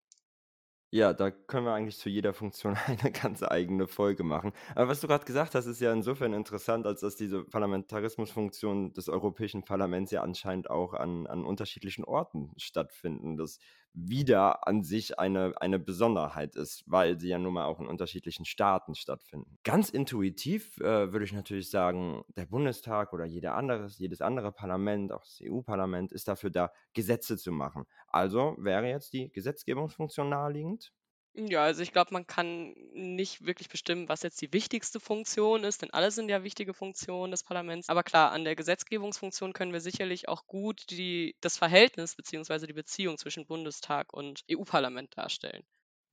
Ja, 0.93 1.13
da 1.13 1.31
können 1.31 1.67
wir 1.67 1.73
eigentlich 1.73 1.99
zu 1.99 2.09
jeder 2.09 2.33
Funktion 2.35 2.77
eine 2.87 3.13
ganz 3.13 3.43
eigene 3.45 3.87
Folge 3.87 4.25
machen. 4.25 4.53
Aber 4.75 4.89
was 4.89 5.01
du 5.01 5.07
gerade 5.07 5.25
gesagt 5.25 5.55
hast, 5.55 5.67
ist 5.67 5.81
ja 5.81 5.93
insofern 5.93 6.33
interessant, 6.33 6.85
als 6.85 7.01
dass 7.01 7.15
diese 7.15 7.45
Parlamentarismusfunktionen 7.45 8.93
des 8.93 9.09
Europäischen 9.09 9.65
Parlaments 9.65 10.11
ja 10.11 10.23
anscheinend 10.23 10.69
auch 10.69 10.93
an, 10.95 11.29
an 11.29 11.45
unterschiedlichen 11.45 12.05
Orten 12.05 12.51
stattfinden. 12.57 13.37
Das 13.37 13.59
wieder 13.93 14.67
an 14.67 14.83
sich 14.83 15.19
eine, 15.19 15.55
eine 15.61 15.79
Besonderheit 15.79 16.57
ist, 16.57 16.85
weil 16.87 17.19
sie 17.19 17.29
ja 17.29 17.39
nun 17.39 17.55
mal 17.55 17.65
auch 17.65 17.81
in 17.81 17.87
unterschiedlichen 17.87 18.45
Staaten 18.45 18.95
stattfinden. 18.95 19.59
Ganz 19.65 19.91
intuitiv 19.91 20.79
äh, 20.79 21.13
würde 21.13 21.25
ich 21.25 21.33
natürlich 21.33 21.71
sagen, 21.71 22.23
der 22.37 22.47
Bundestag 22.47 23.13
oder 23.13 23.25
jeder 23.25 23.57
anderes, 23.57 23.99
jedes 23.99 24.21
andere 24.21 24.53
Parlament, 24.53 25.13
auch 25.13 25.25
das 25.25 25.41
EU-Parlament, 25.43 26.13
ist 26.13 26.29
dafür 26.29 26.51
da, 26.51 26.71
Gesetze 26.93 27.37
zu 27.37 27.53
machen. 27.53 27.85
Also 28.07 28.55
wäre 28.59 28.89
jetzt 28.89 29.13
die 29.13 29.31
Gesetzgebungsfunktion 29.33 30.29
naheliegend? 30.29 30.93
Ja, 31.35 31.63
also 31.63 31.83
ich 31.83 31.93
glaube, 31.93 32.13
man 32.13 32.27
kann 32.27 32.75
nicht 32.93 33.45
wirklich 33.47 33.69
bestimmen, 33.69 34.09
was 34.09 34.23
jetzt 34.23 34.41
die 34.43 34.53
wichtigste 34.53 34.99
Funktion 34.99 35.63
ist, 35.65 35.83
denn 35.83 35.91
alle 35.93 36.11
sind 36.11 36.29
ja 36.29 36.43
wichtige 36.43 36.75
Funktionen 36.75 37.31
des 37.31 37.45
Parlaments. 37.45 37.89
Aber 37.89 38.03
klar, 38.03 38.33
an 38.33 38.45
der 38.45 38.57
Gesetzgebungsfunktion 38.57 39.53
können 39.53 39.73
wir 39.73 39.81
sicherlich 39.81 40.29
auch 40.29 40.47
gut 40.47 40.91
die, 40.91 41.37
das 41.41 41.57
Verhältnis 41.57 42.17
bzw. 42.17 42.67
die 42.67 42.73
Beziehung 42.73 43.17
zwischen 43.17 43.47
Bundestag 43.47 44.13
und 44.13 44.43
EU-Parlament 44.51 45.17
darstellen. 45.17 45.63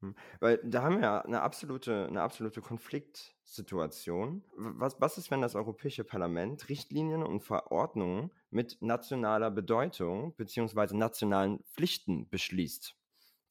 Hm, 0.01 0.15
weil 0.39 0.59
da 0.63 0.83
haben 0.83 0.97
wir 0.97 1.03
ja 1.03 1.21
eine 1.21 1.41
absolute, 1.41 2.05
eine 2.07 2.21
absolute 2.21 2.61
Konfliktsituation. 2.61 4.43
Was, 4.55 5.01
was 5.01 5.17
ist, 5.17 5.31
wenn 5.31 5.41
das 5.41 5.55
Europäische 5.55 6.03
Parlament 6.03 6.69
Richtlinien 6.69 7.23
und 7.23 7.41
Verordnungen 7.41 8.31
mit 8.51 8.77
nationaler 8.81 9.49
Bedeutung 9.49 10.35
bzw. 10.35 10.95
nationalen 10.95 11.63
Pflichten 11.63 12.29
beschließt? 12.29 12.96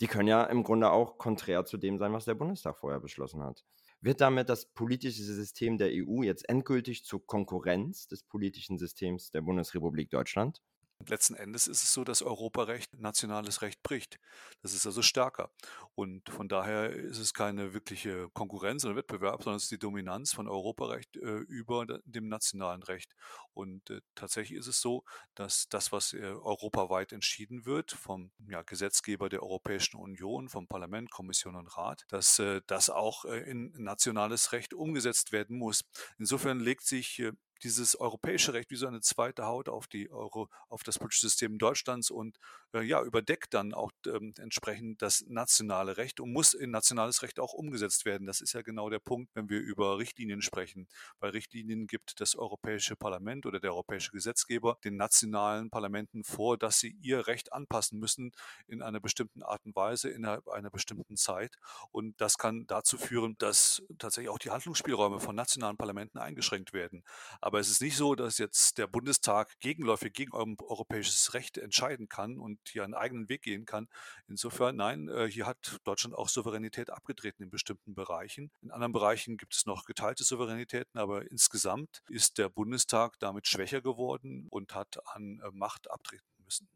Die 0.00 0.07
können 0.07 0.29
ja 0.29 0.45
im 0.45 0.62
Grunde 0.62 0.91
auch 0.91 1.19
konträr 1.19 1.65
zu 1.65 1.79
dem 1.79 1.99
sein, 1.99 2.12
was 2.12 2.26
der 2.26 2.35
Bundestag 2.35 2.79
vorher 2.79 3.00
beschlossen 3.00 3.43
hat. 3.43 3.65
Wird 4.00 4.21
damit 4.21 4.49
das 4.49 4.67
politische 4.67 5.23
System 5.23 5.79
der 5.79 5.91
EU 5.91 6.23
jetzt 6.23 6.49
endgültig 6.49 7.05
zur 7.05 7.26
Konkurrenz 7.26 8.07
des 8.07 8.23
politischen 8.23 8.79
Systems 8.79 9.31
der 9.31 9.41
Bundesrepublik 9.41 10.11
Deutschland? 10.11 10.62
Letzten 11.07 11.35
Endes 11.35 11.69
ist 11.69 11.83
es 11.83 11.93
so, 11.93 12.05
dass 12.05 12.23
Europarecht 12.23 12.99
nationales 12.99 13.62
Recht 13.62 13.83
bricht. 13.83 14.19
Das 14.62 14.73
ist 14.73 14.87
also 14.87 15.03
stärker. 15.03 15.50
Und 15.95 16.29
von 16.31 16.49
daher 16.49 16.91
ist 16.91 17.19
es 17.19 17.35
keine 17.35 17.75
wirkliche 17.75 18.29
Konkurrenz 18.31 18.85
oder 18.85 18.97
Wettbewerb, 18.97 19.43
sondern 19.43 19.59
es 19.59 19.65
ist 19.65 19.73
die 19.73 19.79
Dominanz 19.79 20.33
von 20.33 20.49
Europarecht 20.49 21.17
äh, 21.17 21.38
über 21.49 21.87
dem 22.05 22.29
nationalen 22.29 22.83
Recht. 22.83 23.15
Und 23.53 23.88
äh, 23.91 24.00
tatsächlich 24.15 24.59
ist 24.59 24.67
es 24.67 24.81
so, 24.81 25.05
dass 25.35 25.69
das, 25.69 25.93
was 25.93 26.12
äh, 26.12 26.19
europaweit 26.23 27.12
entschieden 27.12 27.67
wird 27.67 27.93
vom 27.93 28.33
ja, 28.49 28.62
Gesetzgeber 28.62 29.29
der 29.29 29.43
Europäischen 29.43 29.97
Union, 29.97 30.49
vom 30.49 30.67
Parlament, 30.67 31.11
Kommission 31.11 31.57
und 31.57 31.76
Rat, 31.76 32.05
dass 32.09 32.38
äh, 32.38 32.62
das 32.67 32.91
auch 32.91 33.25
äh, 33.25 33.38
in 33.50 33.73
nationales 33.76 34.53
Recht 34.53 34.75
umgesetzt 34.75 35.33
werden 35.33 35.57
muss. 35.57 35.85
Insofern 36.19 36.59
legt 36.59 36.85
sich 36.85 37.21
äh, 37.21 37.33
dieses 37.63 37.99
europäische 37.99 38.53
Recht 38.53 38.71
wie 38.71 38.77
so 38.77 38.87
eine 38.87 39.01
zweite 39.01 39.47
Haut 39.47 39.69
auf 39.69 39.87
die 39.87 40.11
Euro, 40.11 40.49
auf 40.69 40.83
das 40.83 40.99
politische 40.99 41.27
System 41.29 41.59
Deutschlands 41.59 42.11
und 42.11 42.39
äh, 42.73 42.83
ja, 42.83 43.03
überdeckt 43.03 43.55
dann 43.55 43.75
auch 43.75 43.93
ähm, 44.07 44.35
entsprechend 44.39 45.03
das 45.03 45.25
nationale 45.29 45.97
Recht 45.97 46.21
und 46.21 46.33
muss 46.33 46.55
in 46.55 46.71
nationales 46.71 47.23
Recht 47.23 47.41
auch 47.41 47.53
umgesetzt 47.53 48.05
werden. 48.05 48.27
Das 48.27 48.41
ist 48.41 48.53
ja 48.53 48.63
genau 48.63 48.91
der 48.91 48.99
Punkt, 48.99 49.35
wenn 49.35 49.49
wir 49.49 49.61
über 49.61 49.99
Richtlinien 49.99 50.43
sprechen. 50.43 50.89
Bei 51.19 51.31
Richtlinien 51.31 51.87
gibt 51.87 52.21
das 52.21 52.37
Europäische 52.37 52.97
Parlament 52.97 53.47
oder 53.47 53.61
der 53.61 53.73
europäische 53.73 54.11
Gesetzgeber 54.13 54.79
den 54.85 54.97
nationalen 54.97 55.71
Parlamenten 55.71 56.25
vor, 56.25 56.59
dass 56.59 56.81
sie 56.81 56.97
ihr 57.01 57.27
Recht 57.27 57.53
anpassen 57.53 57.99
müssen 57.99 58.33
in 58.67 58.83
einer 58.83 59.01
bestimmten 59.01 59.43
Art 59.43 59.65
und 59.65 59.75
Weise 59.77 60.11
innerhalb 60.11 60.49
einer 60.49 60.71
bestimmten 60.71 61.17
Zeit. 61.17 61.57
Und 61.93 62.21
das 62.21 62.39
kann 62.39 62.67
dazu 62.67 62.99
führen, 62.99 63.37
dass 63.39 63.83
tatsächlich 63.99 64.31
auch 64.31 64.39
die 64.39 64.51
Handlungsspielräume 64.51 65.21
von 65.21 65.35
nationalen 65.35 65.77
Parlamenten 65.77 66.19
eingeschränkt 66.19 66.73
werden. 66.73 67.05
Aber 67.47 67.61
es 67.61 67.71
ist 67.71 67.81
nicht 67.81 67.97
so, 67.97 68.17
dass 68.17 68.38
jetzt 68.38 68.76
der 68.76 68.88
Bundestag 68.88 69.61
gegenläufig 69.61 70.12
gegen 70.12 70.33
europäisches 70.33 71.33
Recht 71.33 71.59
entscheiden 71.59 72.09
kann 72.09 72.41
und 72.41 72.59
hier 72.69 72.83
einen 72.83 72.95
eigenen 72.95 73.29
Weg 73.29 73.43
gehen 73.43 73.67
kann. 73.67 73.87
Insofern, 74.26 74.75
nein, 74.75 75.07
äh, 75.07 75.31
hier 75.31 75.47
hat 75.47 75.79
Deutschland 75.85 76.17
auch 76.17 76.29
Souveränität 76.29 76.91
abgetreten 76.91 77.45
in 77.45 77.50
bestimmten 77.50 77.95
Bereichen. 77.95 78.50
In 78.62 78.73
anderen 78.73 78.93
Bereichen 78.93 79.37
gibt 79.37 79.55
es 79.55 79.65
noch 79.65 79.85
geteilte 79.85 80.25
Souveränitäten, 80.25 80.99
aber 80.99 81.31
insgesamt 81.31 82.03
ist 82.09 82.38
der 82.38 82.49
Bundestag 82.49 83.17
damit 83.21 83.47
schwächer 83.47 83.81
geworden 83.81 84.49
und 84.50 84.75
hat 84.75 84.99
an 85.15 85.41
äh, 85.45 85.50
Macht 85.53 85.88
abtreten 85.88 86.26
müssen. 86.45 86.69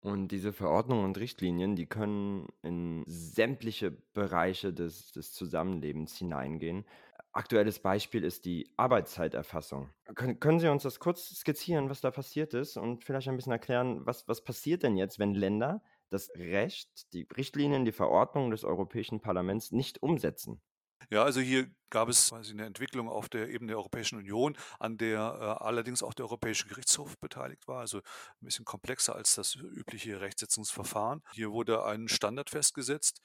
Und 0.00 0.28
diese 0.28 0.52
Verordnungen 0.52 1.04
und 1.04 1.16
Richtlinien, 1.16 1.76
die 1.76 1.86
können 1.86 2.48
in 2.62 3.04
sämtliche 3.06 3.92
Bereiche 4.14 4.72
des, 4.72 5.12
des 5.12 5.32
Zusammenlebens 5.32 6.16
hineingehen. 6.16 6.84
Aktuelles 7.32 7.78
Beispiel 7.78 8.24
ist 8.24 8.44
die 8.44 8.70
Arbeitszeiterfassung. 8.76 9.88
Können, 10.14 10.38
können 10.38 10.60
Sie 10.60 10.68
uns 10.68 10.82
das 10.82 11.00
kurz 11.00 11.30
skizzieren, 11.30 11.88
was 11.88 12.02
da 12.02 12.10
passiert 12.10 12.52
ist 12.52 12.76
und 12.76 13.04
vielleicht 13.04 13.28
ein 13.28 13.36
bisschen 13.36 13.52
erklären, 13.52 14.04
was, 14.04 14.28
was 14.28 14.44
passiert 14.44 14.82
denn 14.82 14.96
jetzt, 14.96 15.18
wenn 15.18 15.34
Länder 15.34 15.82
das 16.10 16.30
Recht, 16.36 17.12
die 17.14 17.26
Richtlinien, 17.34 17.86
die 17.86 17.92
Verordnungen 17.92 18.50
des 18.50 18.64
Europäischen 18.64 19.20
Parlaments 19.20 19.72
nicht 19.72 20.02
umsetzen? 20.02 20.60
Ja, 21.10 21.24
also 21.24 21.40
hier 21.40 21.70
gab 21.90 22.08
es 22.08 22.30
quasi 22.30 22.52
eine 22.52 22.64
Entwicklung 22.64 23.08
auf 23.08 23.28
der 23.28 23.48
Ebene 23.48 23.70
der 23.72 23.78
Europäischen 23.78 24.18
Union, 24.18 24.56
an 24.78 24.98
der 24.98 25.18
äh, 25.18 25.64
allerdings 25.64 26.02
auch 26.02 26.14
der 26.14 26.26
Europäische 26.26 26.68
Gerichtshof 26.68 27.18
beteiligt 27.18 27.66
war, 27.68 27.80
also 27.80 27.98
ein 27.98 28.44
bisschen 28.44 28.64
komplexer 28.64 29.14
als 29.14 29.34
das 29.34 29.54
übliche 29.56 30.20
Rechtsetzungsverfahren. 30.20 31.22
Hier 31.32 31.50
wurde 31.50 31.84
ein 31.84 32.08
Standard 32.08 32.50
festgesetzt, 32.50 33.20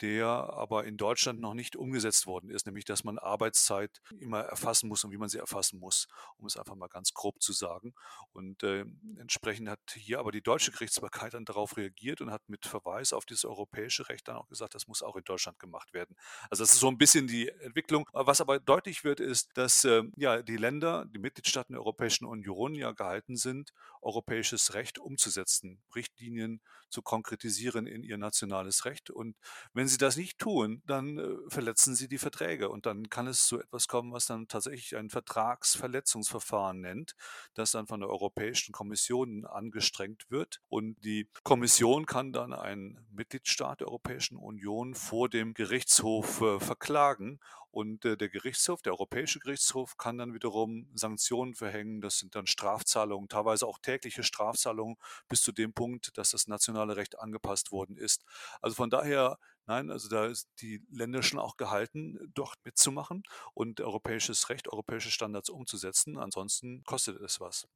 der 0.00 0.26
aber 0.26 0.84
in 0.84 0.96
Deutschland 0.96 1.40
noch 1.40 1.54
nicht 1.54 1.76
umgesetzt 1.76 2.26
worden 2.26 2.50
ist, 2.50 2.66
nämlich 2.66 2.84
dass 2.84 3.04
man 3.04 3.18
Arbeitszeit 3.18 4.00
immer 4.18 4.40
erfassen 4.40 4.88
muss 4.88 5.04
und 5.04 5.12
wie 5.12 5.18
man 5.18 5.28
sie 5.28 5.38
erfassen 5.38 5.78
muss, 5.78 6.08
um 6.36 6.46
es 6.46 6.56
einfach 6.56 6.74
mal 6.74 6.88
ganz 6.88 7.12
grob 7.12 7.40
zu 7.42 7.52
sagen. 7.52 7.94
Und 8.32 8.62
äh, 8.62 8.84
entsprechend 9.18 9.68
hat 9.68 9.80
hier 9.94 10.18
aber 10.18 10.32
die 10.32 10.42
deutsche 10.42 10.72
Gerichtsbarkeit 10.72 11.34
dann 11.34 11.44
darauf 11.44 11.76
reagiert 11.76 12.20
und 12.20 12.30
hat 12.30 12.42
mit 12.48 12.66
Verweis 12.66 13.12
auf 13.12 13.26
dieses 13.26 13.44
europäische 13.44 14.08
Recht 14.08 14.28
dann 14.28 14.36
auch 14.36 14.48
gesagt, 14.48 14.74
das 14.74 14.86
muss 14.86 15.02
auch 15.02 15.16
in 15.16 15.24
Deutschland 15.24 15.58
gemacht 15.58 15.92
werden. 15.92 16.16
Also 16.48 16.62
das 16.62 16.72
ist 16.72 16.80
so 16.80 16.88
ein 16.88 16.98
bisschen 16.98 17.26
die 17.26 17.48
Entwicklung. 17.48 18.08
Was 18.12 18.40
aber 18.40 18.58
deutlich 18.58 19.04
wird, 19.04 19.20
ist, 19.20 19.50
dass 19.54 19.84
äh, 19.84 20.02
ja 20.16 20.42
die 20.42 20.56
Länder, 20.56 21.04
die 21.06 21.18
Mitgliedstaaten 21.18 21.74
der 21.74 21.80
Europäischen 21.80 22.24
Union 22.24 22.74
ja 22.74 22.92
gehalten 22.92 23.36
sind, 23.36 23.72
europäisches 24.02 24.74
Recht 24.74 24.98
umzusetzen, 24.98 25.82
Richtlinien 25.94 26.60
zu 26.90 27.02
konkretisieren 27.02 27.86
in 27.86 28.02
ihr 28.02 28.18
nationales 28.18 28.84
Recht. 28.84 29.10
Und 29.10 29.36
wenn 29.72 29.88
sie 29.88 29.98
das 29.98 30.16
nicht 30.16 30.38
tun, 30.38 30.82
dann 30.86 31.18
äh, 31.18 31.36
verletzen 31.48 31.94
sie 31.94 32.08
die 32.08 32.18
Verträge 32.18 32.68
und 32.68 32.86
dann 32.86 33.08
kann 33.08 33.26
es 33.26 33.46
zu 33.46 33.60
etwas 33.60 33.88
kommen, 33.88 34.12
was 34.12 34.26
dann 34.26 34.48
tatsächlich 34.48 34.96
ein 34.96 35.10
Vertragsverletzungsverfahren 35.10 36.80
nennt, 36.80 37.14
das 37.54 37.72
dann 37.72 37.86
von 37.86 38.00
der 38.00 38.10
Europäischen 38.10 38.72
Kommission 38.72 39.46
angestrengt 39.46 40.30
wird 40.30 40.60
und 40.68 41.02
die 41.04 41.28
Kommission 41.42 42.06
kann 42.06 42.32
dann 42.32 42.52
einen 42.52 43.06
Mitgliedstaat 43.10 43.80
der 43.80 43.88
Europäischen 43.88 44.36
Union 44.36 44.94
vor 44.94 45.28
dem 45.28 45.54
Gerichtshof 45.54 46.40
äh, 46.40 46.60
verklagen 46.60 47.40
und 47.72 48.04
äh, 48.04 48.16
der 48.16 48.28
Gerichtshof, 48.28 48.82
der 48.82 48.92
Europäische 48.92 49.38
Gerichtshof, 49.38 49.96
kann 49.96 50.18
dann 50.18 50.34
wiederum 50.34 50.88
Sanktionen 50.94 51.54
verhängen. 51.54 52.00
Das 52.00 52.18
sind 52.18 52.34
dann 52.34 52.46
Strafzahlungen, 52.46 53.28
teilweise 53.28 53.66
auch 53.66 53.78
tägliche 53.78 54.24
Strafzahlungen 54.24 54.96
bis 55.28 55.42
zu 55.42 55.52
dem 55.52 55.72
Punkt, 55.72 56.16
dass 56.18 56.30
das 56.30 56.48
nationale 56.48 56.79
Recht 56.88 57.18
angepasst 57.18 57.72
worden 57.72 57.98
ist. 57.98 58.24
Also 58.62 58.74
von 58.76 58.88
daher 58.88 59.38
Nein, 59.66 59.92
also 59.92 60.08
da 60.08 60.26
ist 60.26 60.48
die 60.62 60.84
Länder 60.90 61.22
schon 61.22 61.38
auch 61.38 61.56
gehalten, 61.56 62.18
dort 62.34 62.56
mitzumachen 62.64 63.22
und 63.54 63.80
europäisches 63.80 64.48
Recht, 64.48 64.66
europäische 64.66 65.12
Standards 65.12 65.48
umzusetzen. 65.48 66.18
Ansonsten 66.18 66.82
kostet 66.82 67.20
es 67.20 67.38
was. 67.38 67.68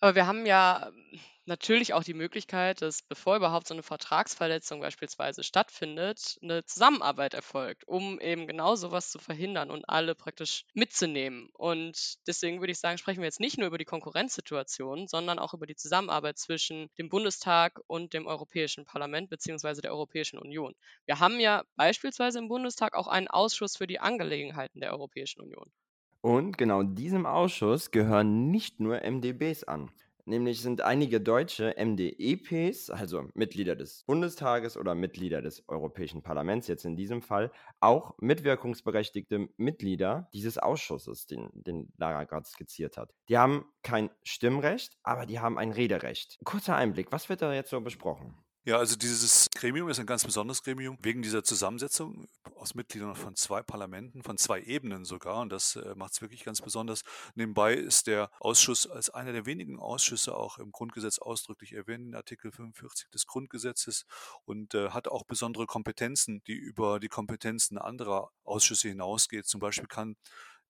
Aber 0.00 0.14
wir 0.14 0.26
haben 0.26 0.46
ja 0.46 0.90
natürlich 1.46 1.94
auch 1.94 2.04
die 2.04 2.14
Möglichkeit, 2.14 2.82
dass 2.82 3.02
bevor 3.02 3.36
überhaupt 3.36 3.66
so 3.66 3.74
eine 3.74 3.82
Vertragsverletzung 3.82 4.80
beispielsweise 4.80 5.42
stattfindet, 5.42 6.38
eine 6.42 6.64
Zusammenarbeit 6.64 7.34
erfolgt, 7.34 7.88
um 7.88 8.20
eben 8.20 8.46
genau 8.46 8.76
so 8.76 8.92
was 8.92 9.10
zu 9.10 9.18
verhindern 9.18 9.70
und 9.70 9.88
alle 9.88 10.14
praktisch 10.14 10.64
mitzunehmen. 10.74 11.48
Und 11.54 12.18
deswegen 12.26 12.60
würde 12.60 12.72
ich 12.72 12.78
sagen, 12.78 12.98
sprechen 12.98 13.20
wir 13.20 13.26
jetzt 13.26 13.40
nicht 13.40 13.58
nur 13.58 13.66
über 13.66 13.78
die 13.78 13.84
Konkurrenzsituation, 13.86 15.08
sondern 15.08 15.38
auch 15.38 15.54
über 15.54 15.66
die 15.66 15.76
Zusammenarbeit 15.76 16.38
zwischen 16.38 16.90
dem 16.98 17.08
Bundestag 17.08 17.80
und 17.86 18.12
dem 18.12 18.26
Europäischen 18.26 18.84
Parlament 18.84 19.30
beziehungsweise 19.30 19.80
der 19.80 19.92
Europäischen 19.92 20.38
Union. 20.38 20.74
Wir 21.06 21.18
haben 21.18 21.40
ja 21.40 21.64
beispielsweise 21.76 22.38
im 22.38 22.48
Bundestag 22.48 22.94
auch 22.94 23.08
einen 23.08 23.28
Ausschuss 23.28 23.76
für 23.76 23.86
die 23.86 24.00
Angelegenheiten 24.00 24.80
der 24.80 24.92
Europäischen 24.92 25.40
Union. 25.40 25.72
Und 26.28 26.58
genau 26.58 26.82
diesem 26.82 27.24
Ausschuss 27.24 27.90
gehören 27.90 28.50
nicht 28.50 28.80
nur 28.80 29.00
MdBs 29.02 29.64
an. 29.64 29.90
Nämlich 30.26 30.60
sind 30.60 30.82
einige 30.82 31.22
deutsche 31.22 31.74
MdEPs, 31.82 32.90
also 32.90 33.30
Mitglieder 33.32 33.76
des 33.76 34.04
Bundestages 34.06 34.76
oder 34.76 34.94
Mitglieder 34.94 35.40
des 35.40 35.66
Europäischen 35.70 36.20
Parlaments, 36.20 36.68
jetzt 36.68 36.84
in 36.84 36.96
diesem 36.96 37.22
Fall, 37.22 37.50
auch 37.80 38.12
mitwirkungsberechtigte 38.20 39.48
Mitglieder 39.56 40.28
dieses 40.34 40.58
Ausschusses, 40.58 41.26
den, 41.26 41.48
den 41.54 41.90
Lara 41.96 42.24
gerade 42.24 42.46
skizziert 42.46 42.98
hat. 42.98 43.14
Die 43.30 43.38
haben 43.38 43.64
kein 43.82 44.10
Stimmrecht, 44.22 44.98
aber 45.02 45.24
die 45.24 45.40
haben 45.40 45.56
ein 45.56 45.72
Rederecht. 45.72 46.38
Kurzer 46.44 46.76
Einblick, 46.76 47.10
was 47.10 47.30
wird 47.30 47.40
da 47.40 47.54
jetzt 47.54 47.70
so 47.70 47.80
besprochen? 47.80 48.36
Ja, 48.68 48.76
also 48.76 48.96
dieses 48.96 49.48
Gremium 49.54 49.88
ist 49.88 49.98
ein 49.98 50.04
ganz 50.04 50.26
besonderes 50.26 50.62
Gremium 50.62 50.98
wegen 51.00 51.22
dieser 51.22 51.42
Zusammensetzung 51.42 52.28
aus 52.54 52.74
Mitgliedern 52.74 53.14
von 53.14 53.34
zwei 53.34 53.62
Parlamenten, 53.62 54.22
von 54.22 54.36
zwei 54.36 54.60
Ebenen 54.60 55.06
sogar. 55.06 55.40
Und 55.40 55.50
das 55.50 55.76
äh, 55.76 55.94
macht 55.94 56.12
es 56.12 56.20
wirklich 56.20 56.44
ganz 56.44 56.60
besonders. 56.60 57.00
Nebenbei 57.34 57.72
ist 57.72 58.08
der 58.08 58.30
Ausschuss 58.40 58.86
als 58.86 59.08
einer 59.08 59.32
der 59.32 59.46
wenigen 59.46 59.78
Ausschüsse 59.78 60.36
auch 60.36 60.58
im 60.58 60.70
Grundgesetz 60.70 61.18
ausdrücklich 61.18 61.72
erwähnt, 61.72 62.08
in 62.08 62.14
Artikel 62.14 62.52
45 62.52 63.08
des 63.08 63.26
Grundgesetzes 63.26 64.04
und 64.44 64.74
äh, 64.74 64.90
hat 64.90 65.08
auch 65.08 65.24
besondere 65.24 65.64
Kompetenzen, 65.64 66.42
die 66.46 66.52
über 66.52 67.00
die 67.00 67.08
Kompetenzen 67.08 67.78
anderer 67.78 68.32
Ausschüsse 68.44 68.88
hinausgeht. 68.88 69.46
Zum 69.46 69.60
Beispiel 69.60 69.88
kann 69.88 70.14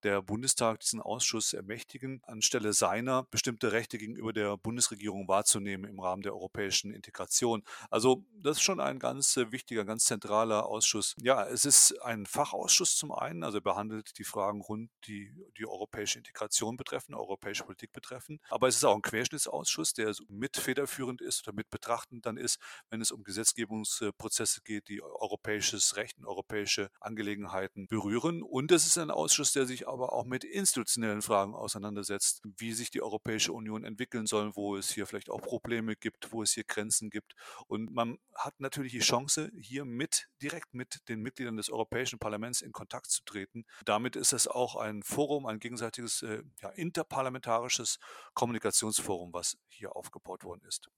der 0.03 0.23
Bundestag 0.23 0.81
diesen 0.81 1.01
Ausschuss 1.01 1.53
ermächtigen, 1.53 2.23
anstelle 2.25 2.73
seiner 2.73 3.25
bestimmte 3.25 3.73
Rechte 3.73 3.99
gegenüber 3.99 4.33
der 4.33 4.57
Bundesregierung 4.57 5.29
wahrzunehmen 5.29 5.91
im 5.91 6.01
Rahmen 6.01 6.23
der 6.23 6.35
europäischen 6.35 6.93
Integration. 6.93 7.63
Also 7.91 8.25
das 8.33 8.59
ist 8.59 8.63
schon 8.63 8.81
ein 8.81 8.99
ganz 8.99 9.37
äh, 9.37 9.53
wichtiger, 9.53 9.85
ganz 9.85 10.05
zentraler 10.05 10.67
Ausschuss. 10.67 11.15
Ja, 11.21 11.47
es 11.47 11.65
ist 11.65 12.01
ein 12.03 12.27
Fachausschuss 12.27 12.97
zum 12.97 13.13
einen, 13.13 13.43
also 13.43 13.59
er 13.59 13.63
behandelt 13.63 14.19
die 14.19 14.25
Fragen 14.25 14.61
rund 14.61 14.91
die 15.07 15.35
die 15.57 15.67
europäische 15.67 16.19
Integration 16.19 16.77
betreffen, 16.77 17.15
europäische 17.15 17.65
Politik 17.65 17.93
betreffen. 17.93 18.41
Aber 18.49 18.69
es 18.69 18.77
ist 18.77 18.85
auch 18.85 18.95
ein 18.95 19.03
Querschnittsausschuss, 19.03 19.93
der 19.95 20.15
mit 20.29 20.57
federführend 20.57 21.21
ist 21.21 21.47
oder 21.47 21.55
mit 21.55 21.71
betrachtend 21.71 22.27
dann 22.27 22.37
ist, 22.37 22.59
wenn 22.91 23.01
es 23.01 23.11
um 23.11 23.25
Gesetzgebungsprozesse 23.25 24.63
geht, 24.63 24.89
die 24.89 25.03
europäisches 25.03 25.97
Recht 25.97 26.19
und 26.19 26.27
europäische 26.27 26.91
Angelegenheiten 27.01 27.87
berühren. 27.89 28.43
Und 28.43 28.73
es 28.73 28.87
ist 28.87 28.99
ein 28.99 29.11
Ausschuss, 29.11 29.53
der 29.53 29.67
sich 29.67 29.87
aber 29.89 30.13
auch 30.13 30.25
mit 30.25 30.45
institutionellen 30.45 31.23
Fragen 31.23 31.55
auseinandersetzt, 31.55 32.43
wie 32.57 32.73
sich 32.73 32.91
die 32.91 33.03
Europäische 33.03 33.53
Union 33.53 33.85
entwickeln 33.85 34.27
soll, 34.27 34.55
wo 34.55 34.77
es 34.77 34.91
hier 34.91 35.07
vielleicht 35.07 35.31
auch 35.31 35.41
Probleme 35.41 35.97
gibt, 35.97 36.33
wo 36.33 36.43
es 36.43 36.53
hier 36.53 36.65
Grenzen 36.65 37.11
gibt. 37.11 37.35
Und 37.67 37.93
man 37.93 38.19
hat 38.35 38.61
natürlich 38.61 38.93
die 38.93 39.01
Chance, 39.01 39.51
hier 39.59 39.85
mit 39.85 40.29
direkt 40.43 40.75
mit 40.75 41.09
den 41.09 41.21
Mitgliedern 41.21 41.57
des 41.57 41.71
Europäischen 41.71 42.19
Parlaments 42.19 42.61
in 42.61 42.73
Kontakt 42.73 43.11
zu 43.11 43.23
treten. 43.25 43.65
Damit 43.85 44.17
ist 44.17 44.33
es 44.33 44.47
auch 44.47 44.77
ein 44.77 45.03
Forum, 45.03 45.47
ein 45.47 45.59
gegenseitiges 45.59 46.23
äh, 46.23 46.43
ja, 46.61 46.71
interparlamentarisches 46.71 47.99
Kommunikationsforum, 48.35 49.33
was 49.33 49.57
hier 49.69 49.97
aufgebaut 49.97 50.45
worden 50.45 50.63
ist. 50.67 50.89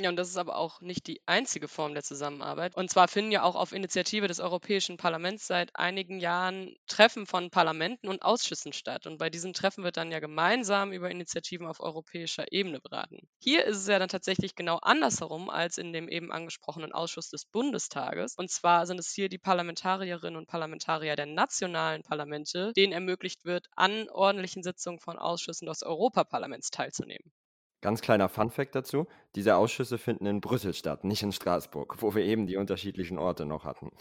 Ja, 0.00 0.10
und 0.10 0.16
das 0.16 0.28
ist 0.28 0.36
aber 0.36 0.56
auch 0.56 0.80
nicht 0.80 1.08
die 1.08 1.20
einzige 1.26 1.66
Form 1.66 1.92
der 1.92 2.04
Zusammenarbeit. 2.04 2.76
Und 2.76 2.88
zwar 2.88 3.08
finden 3.08 3.32
ja 3.32 3.42
auch 3.42 3.56
auf 3.56 3.72
Initiative 3.72 4.28
des 4.28 4.38
Europäischen 4.38 4.96
Parlaments 4.96 5.48
seit 5.48 5.74
einigen 5.74 6.20
Jahren 6.20 6.76
Treffen 6.86 7.26
von 7.26 7.50
Parlamenten 7.50 8.06
und 8.06 8.22
Ausschüssen 8.22 8.72
statt. 8.72 9.08
Und 9.08 9.18
bei 9.18 9.28
diesen 9.28 9.54
Treffen 9.54 9.82
wird 9.82 9.96
dann 9.96 10.12
ja 10.12 10.20
gemeinsam 10.20 10.92
über 10.92 11.10
Initiativen 11.10 11.66
auf 11.66 11.80
europäischer 11.80 12.52
Ebene 12.52 12.78
beraten. 12.78 13.26
Hier 13.40 13.64
ist 13.64 13.78
es 13.78 13.88
ja 13.88 13.98
dann 13.98 14.08
tatsächlich 14.08 14.54
genau 14.54 14.76
andersherum 14.76 15.50
als 15.50 15.78
in 15.78 15.92
dem 15.92 16.08
eben 16.08 16.30
angesprochenen 16.30 16.92
Ausschuss 16.92 17.30
des 17.30 17.44
Bundestages. 17.46 18.36
Und 18.36 18.52
zwar 18.52 18.86
sind 18.86 19.00
es 19.00 19.10
hier 19.10 19.28
die 19.28 19.38
Parlamentarierinnen 19.38 20.36
und 20.36 20.46
Parlamentarier 20.46 21.16
der 21.16 21.26
nationalen 21.26 22.04
Parlamente, 22.04 22.72
denen 22.76 22.92
ermöglicht 22.92 23.44
wird, 23.44 23.66
an 23.74 24.08
ordentlichen 24.10 24.62
Sitzungen 24.62 25.00
von 25.00 25.18
Ausschüssen 25.18 25.66
des 25.66 25.82
Europaparlaments 25.82 26.70
teilzunehmen. 26.70 27.32
Ganz 27.80 28.00
kleiner 28.00 28.28
Funfact 28.28 28.74
dazu: 28.74 29.06
Diese 29.34 29.56
Ausschüsse 29.56 29.98
finden 29.98 30.26
in 30.26 30.40
Brüssel 30.40 30.74
statt, 30.74 31.04
nicht 31.04 31.22
in 31.22 31.32
Straßburg, 31.32 32.02
wo 32.02 32.14
wir 32.14 32.24
eben 32.24 32.46
die 32.46 32.56
unterschiedlichen 32.56 33.18
Orte 33.18 33.46
noch 33.46 33.64
hatten. 33.64 33.92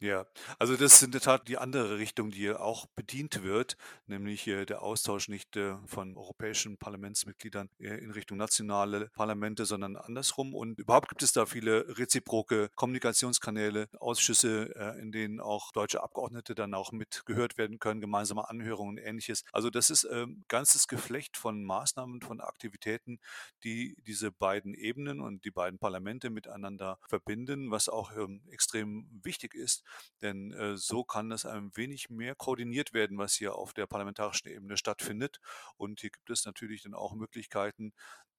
Ja, 0.00 0.26
also 0.58 0.76
das 0.76 0.94
ist 0.94 1.02
in 1.02 1.12
der 1.12 1.20
Tat 1.20 1.46
die 1.46 1.58
andere 1.58 1.98
Richtung, 1.98 2.30
die 2.30 2.38
hier 2.38 2.60
auch 2.60 2.86
bedient 2.96 3.42
wird, 3.42 3.76
nämlich 4.06 4.46
äh, 4.48 4.66
der 4.66 4.82
Austausch 4.82 5.28
nicht 5.28 5.56
äh, 5.56 5.76
von 5.86 6.16
europäischen 6.16 6.76
Parlamentsmitgliedern 6.76 7.68
äh, 7.78 7.98
in 7.98 8.10
Richtung 8.10 8.36
nationale 8.36 9.10
Parlamente, 9.10 9.64
sondern 9.64 9.96
andersrum. 9.96 10.54
Und 10.54 10.78
überhaupt 10.80 11.08
gibt 11.08 11.22
es 11.22 11.32
da 11.32 11.46
viele 11.46 11.98
reziproke 11.98 12.70
Kommunikationskanäle, 12.74 13.88
Ausschüsse, 13.98 14.96
in 15.00 15.12
denen 15.12 15.40
auch 15.40 15.70
deutsche 15.72 16.02
Abgeordnete 16.02 16.54
dann 16.54 16.74
auch 16.74 16.92
mitgehört 16.92 17.56
werden 17.58 17.78
können, 17.78 18.00
gemeinsame 18.00 18.48
Anhörungen 18.48 18.98
und 18.98 18.98
ähnliches. 18.98 19.44
Also 19.52 19.70
das 19.70 19.90
ist 19.90 20.04
ein 20.04 20.22
ähm, 20.22 20.44
ganzes 20.48 20.86
Geflecht 20.86 21.36
von 21.36 21.64
Maßnahmen, 21.64 22.20
von 22.22 22.40
Aktivitäten, 22.40 23.18
die 23.64 23.96
diese 24.06 24.30
beiden 24.30 24.74
Ebenen 24.74 25.20
und 25.20 25.44
die 25.44 25.50
beiden 25.50 25.78
Parlamente 25.78 26.30
miteinander 26.30 26.98
verbinden, 27.08 27.70
was 27.70 27.88
auch 27.88 28.16
ähm, 28.16 28.42
extrem 28.50 29.08
wichtig 29.22 29.41
ist. 29.54 29.84
Denn 30.20 30.52
äh, 30.52 30.76
so 30.76 31.04
kann 31.04 31.30
das 31.30 31.44
ein 31.46 31.70
wenig 31.76 32.10
mehr 32.10 32.34
koordiniert 32.34 32.92
werden, 32.92 33.18
was 33.18 33.34
hier 33.34 33.54
auf 33.56 33.72
der 33.72 33.86
parlamentarischen 33.86 34.50
Ebene 34.50 34.76
stattfindet. 34.76 35.40
Und 35.76 36.00
hier 36.00 36.10
gibt 36.10 36.30
es 36.30 36.44
natürlich 36.44 36.82
dann 36.82 36.94
auch 36.94 37.14
Möglichkeiten, 37.14 37.92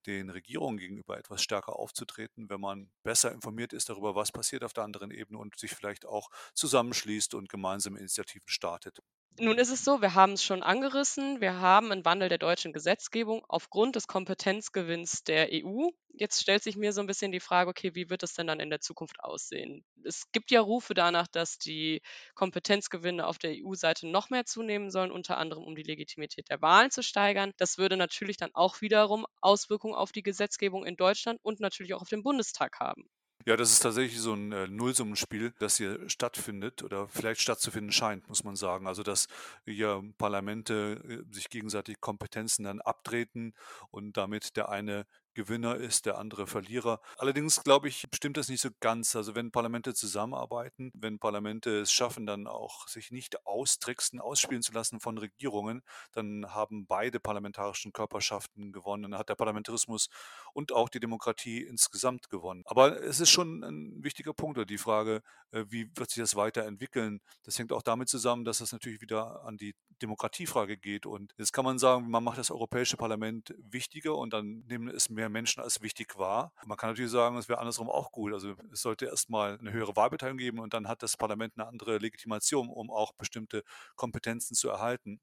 den 0.05 0.29
Regierungen 0.29 0.77
gegenüber 0.77 1.17
etwas 1.17 1.41
stärker 1.41 1.77
aufzutreten, 1.77 2.49
wenn 2.49 2.59
man 2.61 2.91
besser 3.03 3.31
informiert 3.31 3.73
ist 3.73 3.89
darüber, 3.89 4.15
was 4.15 4.31
passiert 4.31 4.63
auf 4.63 4.73
der 4.73 4.83
anderen 4.83 5.11
Ebene 5.11 5.39
und 5.39 5.57
sich 5.57 5.71
vielleicht 5.71 6.05
auch 6.05 6.29
zusammenschließt 6.55 7.33
und 7.33 7.49
gemeinsame 7.49 7.99
Initiativen 7.99 8.47
startet. 8.47 8.99
Nun 9.39 9.57
ist 9.57 9.71
es 9.71 9.83
so, 9.83 10.01
wir 10.01 10.13
haben 10.15 10.33
es 10.33 10.43
schon 10.43 10.61
angerissen, 10.63 11.41
wir 11.41 11.59
haben 11.59 11.91
einen 11.91 12.05
Wandel 12.05 12.29
der 12.29 12.37
deutschen 12.37 12.71
Gesetzgebung 12.71 13.43
aufgrund 13.47 13.95
des 13.95 14.07
Kompetenzgewinns 14.07 15.23
der 15.23 15.49
EU. 15.51 15.89
Jetzt 16.09 16.41
stellt 16.41 16.61
sich 16.63 16.77
mir 16.77 16.93
so 16.93 17.01
ein 17.01 17.07
bisschen 17.07 17.31
die 17.31 17.39
Frage, 17.39 17.69
okay, 17.69 17.95
wie 17.95 18.09
wird 18.11 18.21
es 18.23 18.33
denn 18.33 18.45
dann 18.47 18.59
in 18.59 18.69
der 18.69 18.79
Zukunft 18.79 19.19
aussehen? 19.23 19.83
Es 20.03 20.31
gibt 20.31 20.51
ja 20.51 20.61
Rufe 20.61 20.93
danach, 20.93 21.27
dass 21.27 21.57
die 21.57 22.01
Kompetenzgewinne 22.35 23.25
auf 23.25 23.39
der 23.39 23.53
EU-Seite 23.53 24.07
noch 24.07 24.29
mehr 24.29 24.45
zunehmen 24.45 24.91
sollen, 24.91 25.11
unter 25.11 25.37
anderem 25.37 25.63
um 25.63 25.75
die 25.75 25.83
Legitimität 25.83 26.49
der 26.49 26.61
Wahlen 26.61 26.91
zu 26.91 27.01
steigern. 27.01 27.53
Das 27.57 27.77
würde 27.79 27.97
natürlich 27.97 28.37
dann 28.37 28.53
auch 28.53 28.81
wiederum 28.81 29.25
Auswirkungen 29.41 29.95
auf 29.95 30.11
die 30.11 30.23
Gesetzgebung 30.23 30.85
in 30.85 30.95
Deutschland 30.95 31.39
und 31.43 31.59
natürlich 31.59 31.95
auch 31.95 32.01
auf 32.01 32.09
den 32.09 32.23
Bundestag 32.23 32.79
haben. 32.79 33.09
Ja, 33.45 33.57
das 33.57 33.71
ist 33.71 33.79
tatsächlich 33.79 34.19
so 34.21 34.33
ein 34.33 34.51
äh, 34.53 34.67
Nullsummenspiel, 34.67 35.53
das 35.59 35.75
hier 35.77 36.09
stattfindet 36.09 36.81
oder 36.83 37.07
vielleicht 37.09 37.41
stattzufinden 37.41 37.91
scheint, 37.91 38.27
muss 38.29 38.43
man 38.43 38.55
sagen. 38.55 38.87
Also, 38.87 39.03
dass 39.03 39.27
hier 39.65 40.01
Parlamente 40.17 41.01
äh, 41.29 41.33
sich 41.33 41.49
gegenseitig 41.49 41.99
Kompetenzen 41.99 42.63
dann 42.63 42.79
abtreten 42.81 43.53
und 43.91 44.15
damit 44.17 44.55
der 44.55 44.69
eine 44.69 45.05
Gewinner 45.33 45.75
ist, 45.75 46.05
der 46.05 46.17
andere 46.17 46.47
Verlierer. 46.47 46.99
Allerdings 47.17 47.63
glaube 47.63 47.87
ich, 47.87 48.05
stimmt 48.13 48.37
das 48.37 48.49
nicht 48.49 48.61
so 48.61 48.69
ganz. 48.79 49.15
Also 49.15 49.35
wenn 49.35 49.51
Parlamente 49.51 49.93
zusammenarbeiten, 49.93 50.91
wenn 50.93 51.19
Parlamente 51.19 51.81
es 51.81 51.91
schaffen, 51.91 52.25
dann 52.25 52.47
auch 52.47 52.87
sich 52.87 53.11
nicht 53.11 53.45
austricksen, 53.45 54.19
ausspielen 54.19 54.61
zu 54.61 54.71
lassen 54.73 54.99
von 54.99 55.17
Regierungen, 55.17 55.81
dann 56.11 56.53
haben 56.53 56.85
beide 56.87 57.19
parlamentarischen 57.19 57.93
Körperschaften 57.93 58.71
gewonnen. 58.71 59.03
Dann 59.03 59.17
hat 59.17 59.29
der 59.29 59.35
Parlamentarismus 59.35 60.09
und 60.53 60.71
auch 60.71 60.89
die 60.89 60.99
Demokratie 60.99 61.61
insgesamt 61.61 62.29
gewonnen. 62.29 62.63
Aber 62.65 63.01
es 63.01 63.19
ist 63.19 63.29
schon 63.29 63.63
ein 63.63 64.03
wichtiger 64.03 64.33
Punkt, 64.33 64.57
oder 64.57 64.65
die 64.65 64.77
Frage, 64.77 65.21
äh, 65.51 65.65
wie 65.69 65.89
wird 65.95 66.09
sich 66.09 66.21
das 66.21 66.35
weiterentwickeln? 66.35 67.21
Das 67.43 67.57
hängt 67.57 67.71
auch 67.71 67.81
damit 67.81 68.09
zusammen, 68.09 68.45
dass 68.45 68.59
das 68.59 68.71
natürlich 68.71 69.01
wieder 69.01 69.43
an 69.43 69.57
die 69.57 69.75
Demokratiefrage 70.01 70.77
geht. 70.77 71.05
Und 71.05 71.33
jetzt 71.37 71.53
kann 71.53 71.65
man 71.65 71.79
sagen, 71.79 72.09
man 72.09 72.23
macht 72.23 72.37
das 72.37 72.51
Europäische 72.51 72.97
Parlament 72.97 73.53
wichtiger 73.57 74.15
und 74.17 74.33
dann 74.33 74.63
nehmen 74.67 74.89
es 74.89 75.09
mehr 75.09 75.29
Menschen 75.29 75.61
als 75.61 75.81
wichtig 75.81 76.17
wahr. 76.17 76.53
Man 76.65 76.77
kann 76.77 76.89
natürlich 76.89 77.11
sagen, 77.11 77.37
es 77.37 77.49
wäre 77.49 77.59
andersrum 77.59 77.89
auch 77.89 78.11
gut. 78.11 78.33
Also 78.33 78.55
es 78.71 78.81
sollte 78.81 79.05
erstmal 79.05 79.57
eine 79.59 79.71
höhere 79.71 79.95
Wahlbeteiligung 79.95 80.37
geben 80.37 80.59
und 80.59 80.73
dann 80.73 80.87
hat 80.87 81.03
das 81.03 81.17
Parlament 81.17 81.53
eine 81.57 81.67
andere 81.67 81.97
Legitimation, 81.97 82.69
um 82.69 82.89
auch 82.89 83.13
bestimmte 83.13 83.63
Kompetenzen 83.95 84.55
zu 84.55 84.69
erhalten 84.69 85.19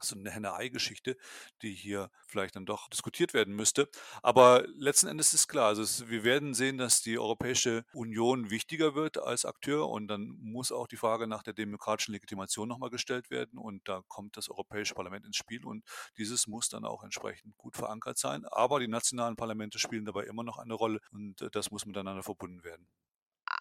so 0.00 0.16
eine 0.16 0.30
Henne-Ei-Geschichte, 0.30 1.16
die 1.62 1.72
hier 1.72 2.10
vielleicht 2.26 2.56
dann 2.56 2.66
doch 2.66 2.88
diskutiert 2.88 3.34
werden 3.34 3.54
müsste. 3.54 3.88
Aber 4.22 4.64
letzten 4.74 5.08
Endes 5.08 5.32
ist 5.34 5.48
klar, 5.48 5.68
also 5.68 6.08
wir 6.08 6.24
werden 6.24 6.54
sehen, 6.54 6.78
dass 6.78 7.02
die 7.02 7.18
Europäische 7.18 7.84
Union 7.92 8.50
wichtiger 8.50 8.94
wird 8.94 9.18
als 9.18 9.44
Akteur 9.44 9.88
und 9.88 10.08
dann 10.08 10.36
muss 10.40 10.72
auch 10.72 10.86
die 10.86 10.96
Frage 10.96 11.26
nach 11.26 11.42
der 11.42 11.54
demokratischen 11.54 12.12
Legitimation 12.12 12.68
nochmal 12.68 12.90
gestellt 12.90 13.30
werden 13.30 13.58
und 13.58 13.88
da 13.88 14.02
kommt 14.08 14.36
das 14.36 14.48
Europäische 14.48 14.94
Parlament 14.94 15.24
ins 15.24 15.36
Spiel 15.36 15.64
und 15.64 15.84
dieses 16.18 16.46
muss 16.46 16.68
dann 16.68 16.84
auch 16.84 17.02
entsprechend 17.02 17.56
gut 17.56 17.76
verankert 17.76 18.18
sein. 18.18 18.44
Aber 18.46 18.80
die 18.80 18.88
nationalen 18.88 19.36
Parlamente 19.36 19.78
spielen 19.78 20.04
dabei 20.04 20.24
immer 20.24 20.42
noch 20.42 20.58
eine 20.58 20.74
Rolle 20.74 21.00
und 21.10 21.40
äh, 21.42 21.50
das 21.50 21.70
muss 21.70 21.86
miteinander 21.86 22.22
verbunden 22.22 22.64
werden 22.64 22.86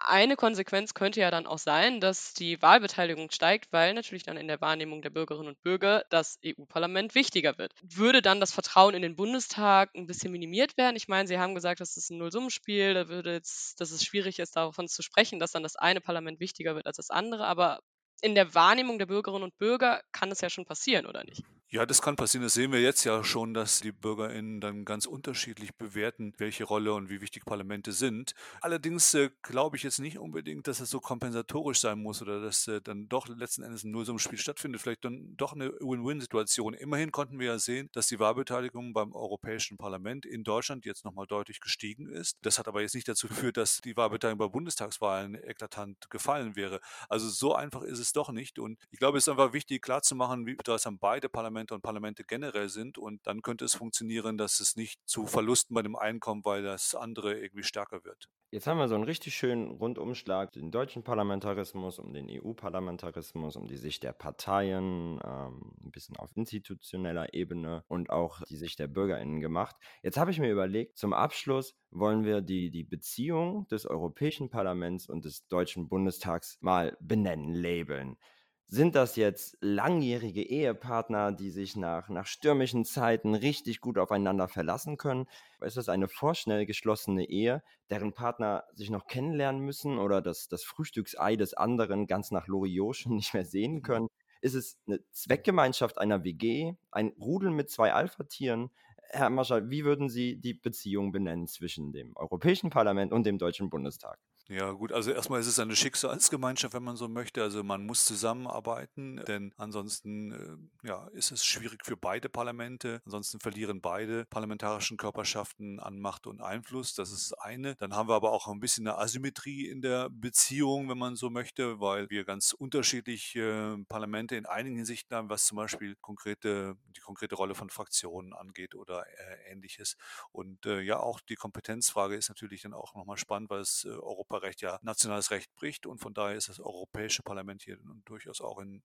eine 0.08 0.36
Konsequenz 0.36 0.94
könnte 0.94 1.20
ja 1.20 1.32
dann 1.32 1.48
auch 1.48 1.58
sein, 1.58 2.00
dass 2.00 2.34
die 2.34 2.62
Wahlbeteiligung 2.62 3.32
steigt, 3.32 3.72
weil 3.72 3.94
natürlich 3.94 4.24
dann 4.24 4.38
in 4.38 4.48
der 4.48 4.62
Wahrnehmung 4.62 5.02
der 5.02 5.10
Bürgerinnen 5.10 5.50
und 5.50 5.62
Bürger 5.62 6.06
das 6.10 6.40
EU-Parlament 6.46 7.16
wichtiger 7.16 7.58
wird. 7.58 7.74
Würde 7.82 8.22
dann 8.22 8.40
das 8.40 8.54
Vertrauen 8.54 8.94
in 8.94 9.02
den 9.02 9.16
Bundestag 9.16 9.94
ein 9.96 10.08
bisschen 10.08 10.32
minimiert 10.32 10.78
werden? 10.78 10.96
Ich 10.96 11.08
meine, 11.08 11.28
Sie 11.28 11.40
haben 11.40 11.56
gesagt, 11.56 11.80
das 11.80 11.98
ist 11.98 12.10
ein 12.10 12.18
Nullsummenspiel, 12.18 12.94
da 12.94 13.08
würde 13.08 13.34
jetzt, 13.34 13.80
dass 13.82 13.92
es 13.92 14.04
schwierig 14.04 14.40
ist, 14.40 14.56
davon 14.56 14.88
zu 14.88 15.02
sprechen, 15.02 15.40
dass 15.40 15.52
dann 15.52 15.64
das 15.64 15.76
eine 15.76 16.02
Parlament 16.02 16.40
wichtiger 16.40 16.76
wird 16.76 16.86
als 16.88 16.98
das 16.98 17.10
andere, 17.10 17.46
aber 17.46 17.80
in 18.22 18.36
der 18.36 18.54
Wahrnehmung 18.56 18.98
der 18.98 19.06
Bürgerinnen 19.06 19.44
und 19.44 19.58
Bürger 19.58 20.02
kann 20.12 20.32
es 20.32 20.42
ja 20.42 20.50
schon 20.50 20.66
passieren, 20.66 21.06
oder 21.06 21.24
nicht? 21.24 21.44
Ja, 21.72 21.86
das 21.86 22.02
kann 22.02 22.16
passieren. 22.16 22.44
Das 22.44 22.54
sehen 22.54 22.72
wir 22.72 22.80
jetzt 22.80 23.04
ja 23.06 23.24
schon, 23.24 23.54
dass 23.56 23.80
die 23.80 23.92
BürgerInnen 23.92 24.62
dann 24.62 24.86
ganz 24.86 25.08
unterschiedlich 25.08 25.76
bewerten, 25.76 26.32
welche 26.38 26.64
Rolle 26.64 26.94
und 26.94 27.10
wie 27.10 27.22
wichtig 27.22 27.44
Parlamente 27.44 27.92
sind. 27.92 28.34
Allerdings 28.62 29.14
äh, 29.16 29.32
glaube 29.42 29.76
ich 29.76 29.82
jetzt 29.84 29.98
nicht 30.00 30.20
unbedingt, 30.20 30.68
dass 30.68 30.80
es 30.80 30.92
so 30.92 31.00
kompensatorisch 31.00 31.80
sein 31.80 32.00
muss 32.02 32.22
oder 32.22 32.40
dass 32.40 32.68
äh, 32.68 32.82
dann 32.82 33.10
doch 33.10 33.28
letzten 33.28 33.64
Endes 33.64 33.84
ein 33.84 33.92
Nullsummenspiel 33.92 34.38
stattfindet. 34.38 34.80
Vielleicht 34.80 35.04
dann 35.04 35.36
doch 35.38 35.54
eine 35.54 35.72
Win-Win-Situation. 35.80 36.76
Immerhin 36.76 37.12
konnten 37.12 37.40
wir 37.40 37.48
ja 37.48 37.60
sehen, 37.60 37.90
dass 37.94 38.08
die 38.08 38.20
Wahlbeteiligung 38.20 38.94
beim 38.94 39.12
Europäischen 39.14 39.78
Parlament 39.78 40.26
in 40.26 40.44
Deutschland 40.44 40.86
jetzt 40.86 41.04
nochmal 41.04 41.26
deutlich 41.26 41.60
gestiegen 41.62 42.08
ist. 42.08 42.38
Das 42.44 42.60
hat 42.60 42.68
aber 42.68 42.84
jetzt 42.84 42.94
nicht 42.94 43.08
dazu 43.08 43.28
geführt, 43.28 43.58
dass 43.58 43.82
die 43.82 43.98
Wahlbeteiligung 43.98 44.38
bei 44.38 44.48
Bundestagswahlen 44.52 45.34
eklatant 45.44 46.10
gefallen 46.12 46.56
wäre. 46.56 46.80
Also 47.10 47.28
so 47.28 47.56
einfach 47.56 47.82
ist 47.82 48.00
es 48.00 48.14
doch 48.14 48.30
nicht. 48.30 48.60
Und 48.60 48.78
ich 48.92 49.00
glaube, 49.00 49.18
es 49.18 49.24
ist 49.26 49.30
einfach 49.30 49.52
wichtig 49.52 49.82
klarzumachen, 49.82 50.46
wie 50.46 50.56
das 50.64 50.86
an 50.86 51.00
beide 51.00 51.28
Parlamente 51.28 51.55
Parlamente 51.56 51.74
und 51.74 51.82
Parlamente 51.82 52.24
generell 52.26 52.68
sind. 52.68 52.98
Und 52.98 53.26
dann 53.26 53.42
könnte 53.42 53.64
es 53.64 53.76
funktionieren, 53.76 54.38
dass 54.38 54.60
es 54.60 54.76
nicht 54.76 55.00
zu 55.08 55.26
Verlusten 55.26 55.74
bei 55.74 55.82
dem 55.82 55.96
Einkommen, 55.96 56.44
weil 56.44 56.64
das 56.64 56.96
andere 56.96 57.40
irgendwie 57.40 57.64
stärker 57.64 58.04
wird. 58.04 58.28
Jetzt 58.52 58.68
haben 58.68 58.78
wir 58.78 58.88
so 58.88 58.96
einen 58.96 59.06
richtig 59.06 59.36
schönen 59.36 59.72
Rundumschlag, 59.72 60.52
den 60.52 60.72
deutschen 60.72 61.04
Parlamentarismus, 61.04 61.98
um 62.00 62.14
den 62.14 62.28
EU-Parlamentarismus, 62.30 63.56
um 63.56 63.68
die 63.68 63.78
Sicht 63.78 64.04
der 64.04 64.14
Parteien, 64.14 65.20
ähm, 65.26 65.74
ein 65.84 65.92
bisschen 65.92 66.18
auf 66.18 66.30
institutioneller 66.36 67.34
Ebene 67.34 67.84
und 67.88 68.10
auch 68.10 68.42
die 68.44 68.56
Sicht 68.56 68.80
der 68.80 68.88
BürgerInnen 68.88 69.40
gemacht. 69.40 69.76
Jetzt 70.04 70.18
habe 70.18 70.32
ich 70.32 70.40
mir 70.40 70.52
überlegt, 70.52 70.98
zum 70.98 71.14
Abschluss 71.14 71.76
wollen 71.90 72.24
wir 72.24 72.42
die, 72.42 72.70
die 72.70 72.84
Beziehung 72.84 73.68
des 73.68 73.86
Europäischen 73.86 74.50
Parlaments 74.50 75.08
und 75.08 75.26
des 75.26 75.48
Deutschen 75.48 75.88
Bundestags 75.88 76.58
mal 76.62 76.98
benennen, 77.00 77.54
labeln. 77.54 78.18
Sind 78.68 78.96
das 78.96 79.16
jetzt 79.16 79.58
langjährige 79.62 80.42
Ehepartner, 80.42 81.32
die 81.32 81.52
sich 81.52 81.76
nach, 81.76 82.10
nach 82.10 82.26
stürmischen 82.26 82.84
Zeiten 82.84 83.36
richtig 83.36 83.80
gut 83.80 84.00
aufeinander 84.00 84.48
verlassen 84.48 84.98
können? 84.98 85.28
Ist 85.62 85.78
das 85.78 85.88
eine 85.88 86.08
vorschnell 86.08 86.66
geschlossene 86.66 87.30
Ehe, 87.30 87.62
deren 87.92 88.14
Partner 88.14 88.64
sich 88.74 88.90
noch 88.90 89.06
kennenlernen 89.06 89.62
müssen 89.62 90.00
oder 90.00 90.20
das, 90.20 90.48
das 90.48 90.64
Frühstücksei 90.64 91.36
des 91.36 91.54
anderen 91.54 92.08
ganz 92.08 92.32
nach 92.32 92.48
Loriot 92.48 92.96
schon 92.96 93.16
nicht 93.16 93.36
mehr 93.36 93.46
sehen 93.46 93.84
können? 93.84 94.08
Ist 94.42 94.56
es 94.56 94.80
eine 94.88 95.00
Zweckgemeinschaft 95.12 96.00
einer 96.00 96.24
WG, 96.24 96.74
ein 96.92 97.10
Rudel 97.20 97.52
mit 97.52 97.70
zwei 97.70 97.94
Alpha-Tieren? 97.94 98.72
Herr 99.10 99.30
Marschall, 99.30 99.70
wie 99.70 99.86
würden 99.86 100.10
Sie 100.10 100.38
die 100.38 100.56
Beziehung 100.56 101.12
benennen 101.12 101.48
zwischen 101.48 101.92
dem 101.94 102.18
Europäischen 102.18 102.72
Parlament 102.72 103.14
und 103.14 103.26
dem 103.26 103.38
Deutschen 103.38 103.70
Bundestag? 103.70 104.20
Ja, 104.48 104.72
gut, 104.74 104.92
also 104.92 105.10
erstmal 105.10 105.40
ist 105.40 105.48
es 105.48 105.58
eine 105.58 105.76
Schicksalsgemeinschaft, 105.76 106.76
wenn 106.76 106.84
man 106.84 106.98
so 106.98 107.08
möchte. 107.08 107.42
Also 107.42 107.64
man 107.64 107.84
muss 107.84 108.06
zusammenarbeiten, 108.06 109.18
denn 109.28 109.52
ansonsten 109.58 110.70
äh, 110.84 110.88
ja, 110.88 111.08
ist 111.14 111.32
es 111.32 111.44
schwierig 111.44 111.84
für 111.84 111.98
beide 111.98 112.30
Parlamente. 112.30 113.02
Ansonsten 113.06 113.40
verlieren 113.40 113.82
beide 113.82 114.26
parlamentarischen 114.26 114.98
Körperschaften 114.98 115.80
an 115.80 116.00
Macht 116.00 116.28
und 116.28 116.42
Einfluss. 116.42 116.94
Das 116.94 117.12
ist 117.12 117.34
eine. 117.34 117.76
Dann 117.78 117.96
haben 117.96 118.08
wir 118.08 118.14
aber 118.14 118.34
auch 118.34 118.48
ein 118.48 118.60
bisschen 118.60 118.88
eine 118.88 119.00
Asymmetrie 119.00 119.68
in 119.68 119.82
der 119.82 120.12
Beziehung, 120.12 120.90
wenn 120.90 121.00
man 121.00 121.16
so 121.16 121.32
möchte, 121.32 121.80
weil 121.80 122.12
wir 122.12 122.24
ganz 122.24 122.54
unterschiedliche 122.54 123.80
Parlamente 123.90 124.36
in 124.36 124.46
einigen 124.46 124.76
Hinsichten 124.76 125.16
haben, 125.18 125.30
was 125.30 125.48
zum 125.48 125.56
Beispiel 125.56 125.96
konkrete, 126.02 126.78
die 126.96 127.02
konkrete 127.02 127.34
Rolle 127.34 127.56
von 127.56 127.72
Fraktionen 127.72 128.32
angeht 128.34 128.76
oder 128.76 129.08
äh, 129.08 129.52
ähnliches. 129.52 129.98
Und 130.32 130.68
äh, 130.68 130.82
ja, 130.82 131.00
auch 131.00 131.20
die 131.20 131.36
Kompetenzfrage 131.36 132.14
ist 132.16 132.30
natürlich 132.30 132.62
dann 132.62 132.76
auch 132.76 132.94
nochmal 132.94 133.18
spannend, 133.18 133.50
weil 133.50 133.62
es 133.62 133.86
äh, 133.86 133.90
Europa 133.90 134.35
Europarecht 134.36 134.62
ja 134.62 134.80
nationales 134.82 135.32
Recht 135.32 135.54
bricht 135.56 135.86
und 135.86 136.00
von 136.00 136.14
daher 136.14 136.36
ist 136.36 136.50
das 136.50 136.60
Europäische 136.60 137.24
Parlament 137.24 137.64
hier 137.64 137.78
durchaus 138.06 138.42
auch 138.42 138.60
in, 138.60 138.84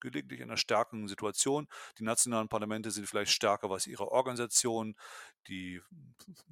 gelegentlich 0.00 0.40
in 0.40 0.50
einer 0.50 0.56
starken 0.56 1.08
Situation. 1.08 1.66
Die 1.98 2.04
nationalen 2.04 2.48
Parlamente 2.48 2.90
sind 2.90 3.06
vielleicht 3.08 3.32
stärker, 3.32 3.70
was 3.70 3.86
ihre 3.86 4.10
Organisation, 4.10 4.94
die 5.48 5.80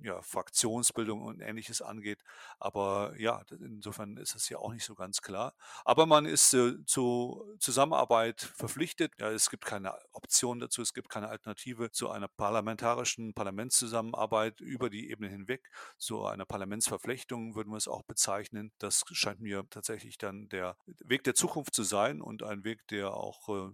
ja, 0.02 0.22
Fraktionsbildung 0.22 1.22
und 1.22 1.40
ähnliches 1.40 1.82
angeht. 1.82 2.22
Aber 2.58 3.14
ja, 3.18 3.42
insofern 3.50 4.16
ist 4.16 4.34
es 4.34 4.48
ja 4.48 4.58
auch 4.58 4.72
nicht 4.72 4.84
so 4.84 4.94
ganz 4.94 5.20
klar. 5.20 5.54
Aber 5.84 6.06
man 6.06 6.26
ist 6.26 6.54
äh, 6.54 6.84
zur 6.87 7.46
Zusammenarbeit 7.58 8.40
verpflichtet. 8.40 9.12
Ja, 9.18 9.30
es 9.30 9.50
gibt 9.50 9.64
keine 9.64 9.94
Option 10.12 10.60
dazu, 10.60 10.82
es 10.82 10.94
gibt 10.94 11.08
keine 11.08 11.28
Alternative 11.28 11.90
zu 11.90 12.10
einer 12.10 12.28
parlamentarischen 12.28 13.34
Parlamentszusammenarbeit 13.34 14.60
über 14.60 14.90
die 14.90 15.10
Ebene 15.10 15.28
hinweg. 15.28 15.70
Zu 15.98 16.24
einer 16.24 16.44
Parlamentsverflechtung 16.44 17.54
würden 17.54 17.70
wir 17.70 17.76
es 17.76 17.88
auch 17.88 18.02
bezeichnen. 18.14 18.72
Das 18.79 19.05
scheint 19.12 19.40
mir 19.40 19.66
tatsächlich 19.70 20.18
dann 20.18 20.48
der 20.48 20.77
Weg 21.05 21.24
der 21.24 21.35
Zukunft 21.35 21.74
zu 21.74 21.83
sein 21.83 22.22
und 22.22 22.42
ein 22.42 22.64
Weg, 22.64 22.87
der 22.88 23.14
auch 23.14 23.48
äh, 23.48 23.72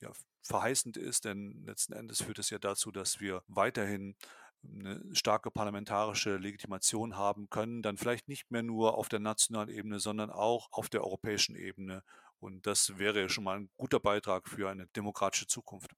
ja, 0.00 0.10
verheißend 0.42 0.96
ist, 0.96 1.26
denn 1.26 1.64
letzten 1.66 1.92
Endes 1.92 2.22
führt 2.22 2.38
es 2.38 2.50
ja 2.50 2.58
dazu, 2.58 2.90
dass 2.90 3.20
wir 3.20 3.42
weiterhin 3.46 4.16
eine 4.62 5.02
starke 5.14 5.50
parlamentarische 5.50 6.38
Legitimation 6.38 7.16
haben 7.16 7.50
können, 7.50 7.82
dann 7.82 7.98
vielleicht 7.98 8.28
nicht 8.28 8.50
mehr 8.50 8.62
nur 8.62 8.96
auf 8.96 9.10
der 9.10 9.20
nationalen 9.20 9.68
Ebene, 9.68 10.00
sondern 10.00 10.30
auch 10.30 10.68
auf 10.72 10.88
der 10.88 11.04
europäischen 11.04 11.54
Ebene. 11.54 12.02
Und 12.40 12.66
das 12.66 12.98
wäre 12.98 13.28
schon 13.28 13.44
mal 13.44 13.58
ein 13.58 13.70
guter 13.76 14.00
Beitrag 14.00 14.48
für 14.48 14.70
eine 14.70 14.86
demokratische 14.88 15.46
Zukunft. 15.46 15.90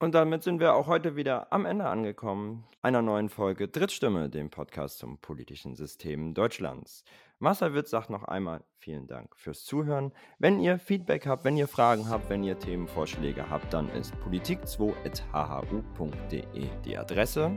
Und 0.00 0.14
damit 0.14 0.44
sind 0.44 0.60
wir 0.60 0.74
auch 0.74 0.86
heute 0.86 1.16
wieder 1.16 1.52
am 1.52 1.66
Ende 1.66 1.86
angekommen 1.86 2.64
einer 2.82 3.02
neuen 3.02 3.28
Folge 3.28 3.66
Drittstimme, 3.66 4.30
dem 4.30 4.48
Podcast 4.48 4.98
zum 4.98 5.18
politischen 5.18 5.74
System 5.74 6.34
Deutschlands. 6.34 7.02
Marcel 7.40 7.74
Witt 7.74 7.88
sagt 7.88 8.08
noch 8.08 8.22
einmal 8.22 8.62
vielen 8.78 9.08
Dank 9.08 9.34
fürs 9.36 9.64
Zuhören. 9.64 10.12
Wenn 10.38 10.60
ihr 10.60 10.78
Feedback 10.78 11.26
habt, 11.26 11.42
wenn 11.44 11.56
ihr 11.56 11.66
Fragen 11.66 12.08
habt, 12.08 12.30
wenn 12.30 12.44
ihr 12.44 12.56
Themenvorschläge 12.58 13.50
habt, 13.50 13.72
dann 13.72 13.88
ist 13.90 14.14
politik2.hhu.de 14.24 16.68
die 16.84 16.96
Adresse. 16.96 17.50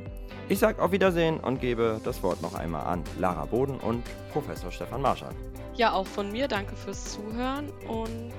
Ich 0.49 0.57
sage 0.57 0.81
auf 0.81 0.91
Wiedersehen 0.91 1.39
und 1.39 1.61
gebe 1.61 2.01
das 2.03 2.23
Wort 2.23 2.41
noch 2.41 2.55
einmal 2.55 2.85
an 2.85 3.03
Lara 3.19 3.45
Boden 3.45 3.79
und 3.79 4.03
Professor 4.31 4.71
Stefan 4.71 5.03
Marschall. 5.03 5.35
Ja, 5.75 5.93
auch 5.93 6.07
von 6.07 6.31
mir 6.31 6.47
danke 6.47 6.75
fürs 6.75 7.13
Zuhören 7.13 7.69
und 7.87 8.33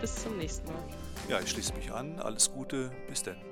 bis 0.00 0.22
zum 0.22 0.38
nächsten 0.38 0.72
Mal. 0.72 1.01
Ja, 1.28 1.40
ich 1.40 1.50
schließe 1.50 1.72
mich 1.74 1.92
an. 1.92 2.18
Alles 2.18 2.52
Gute. 2.52 2.90
Bis 3.08 3.22
dann. 3.22 3.51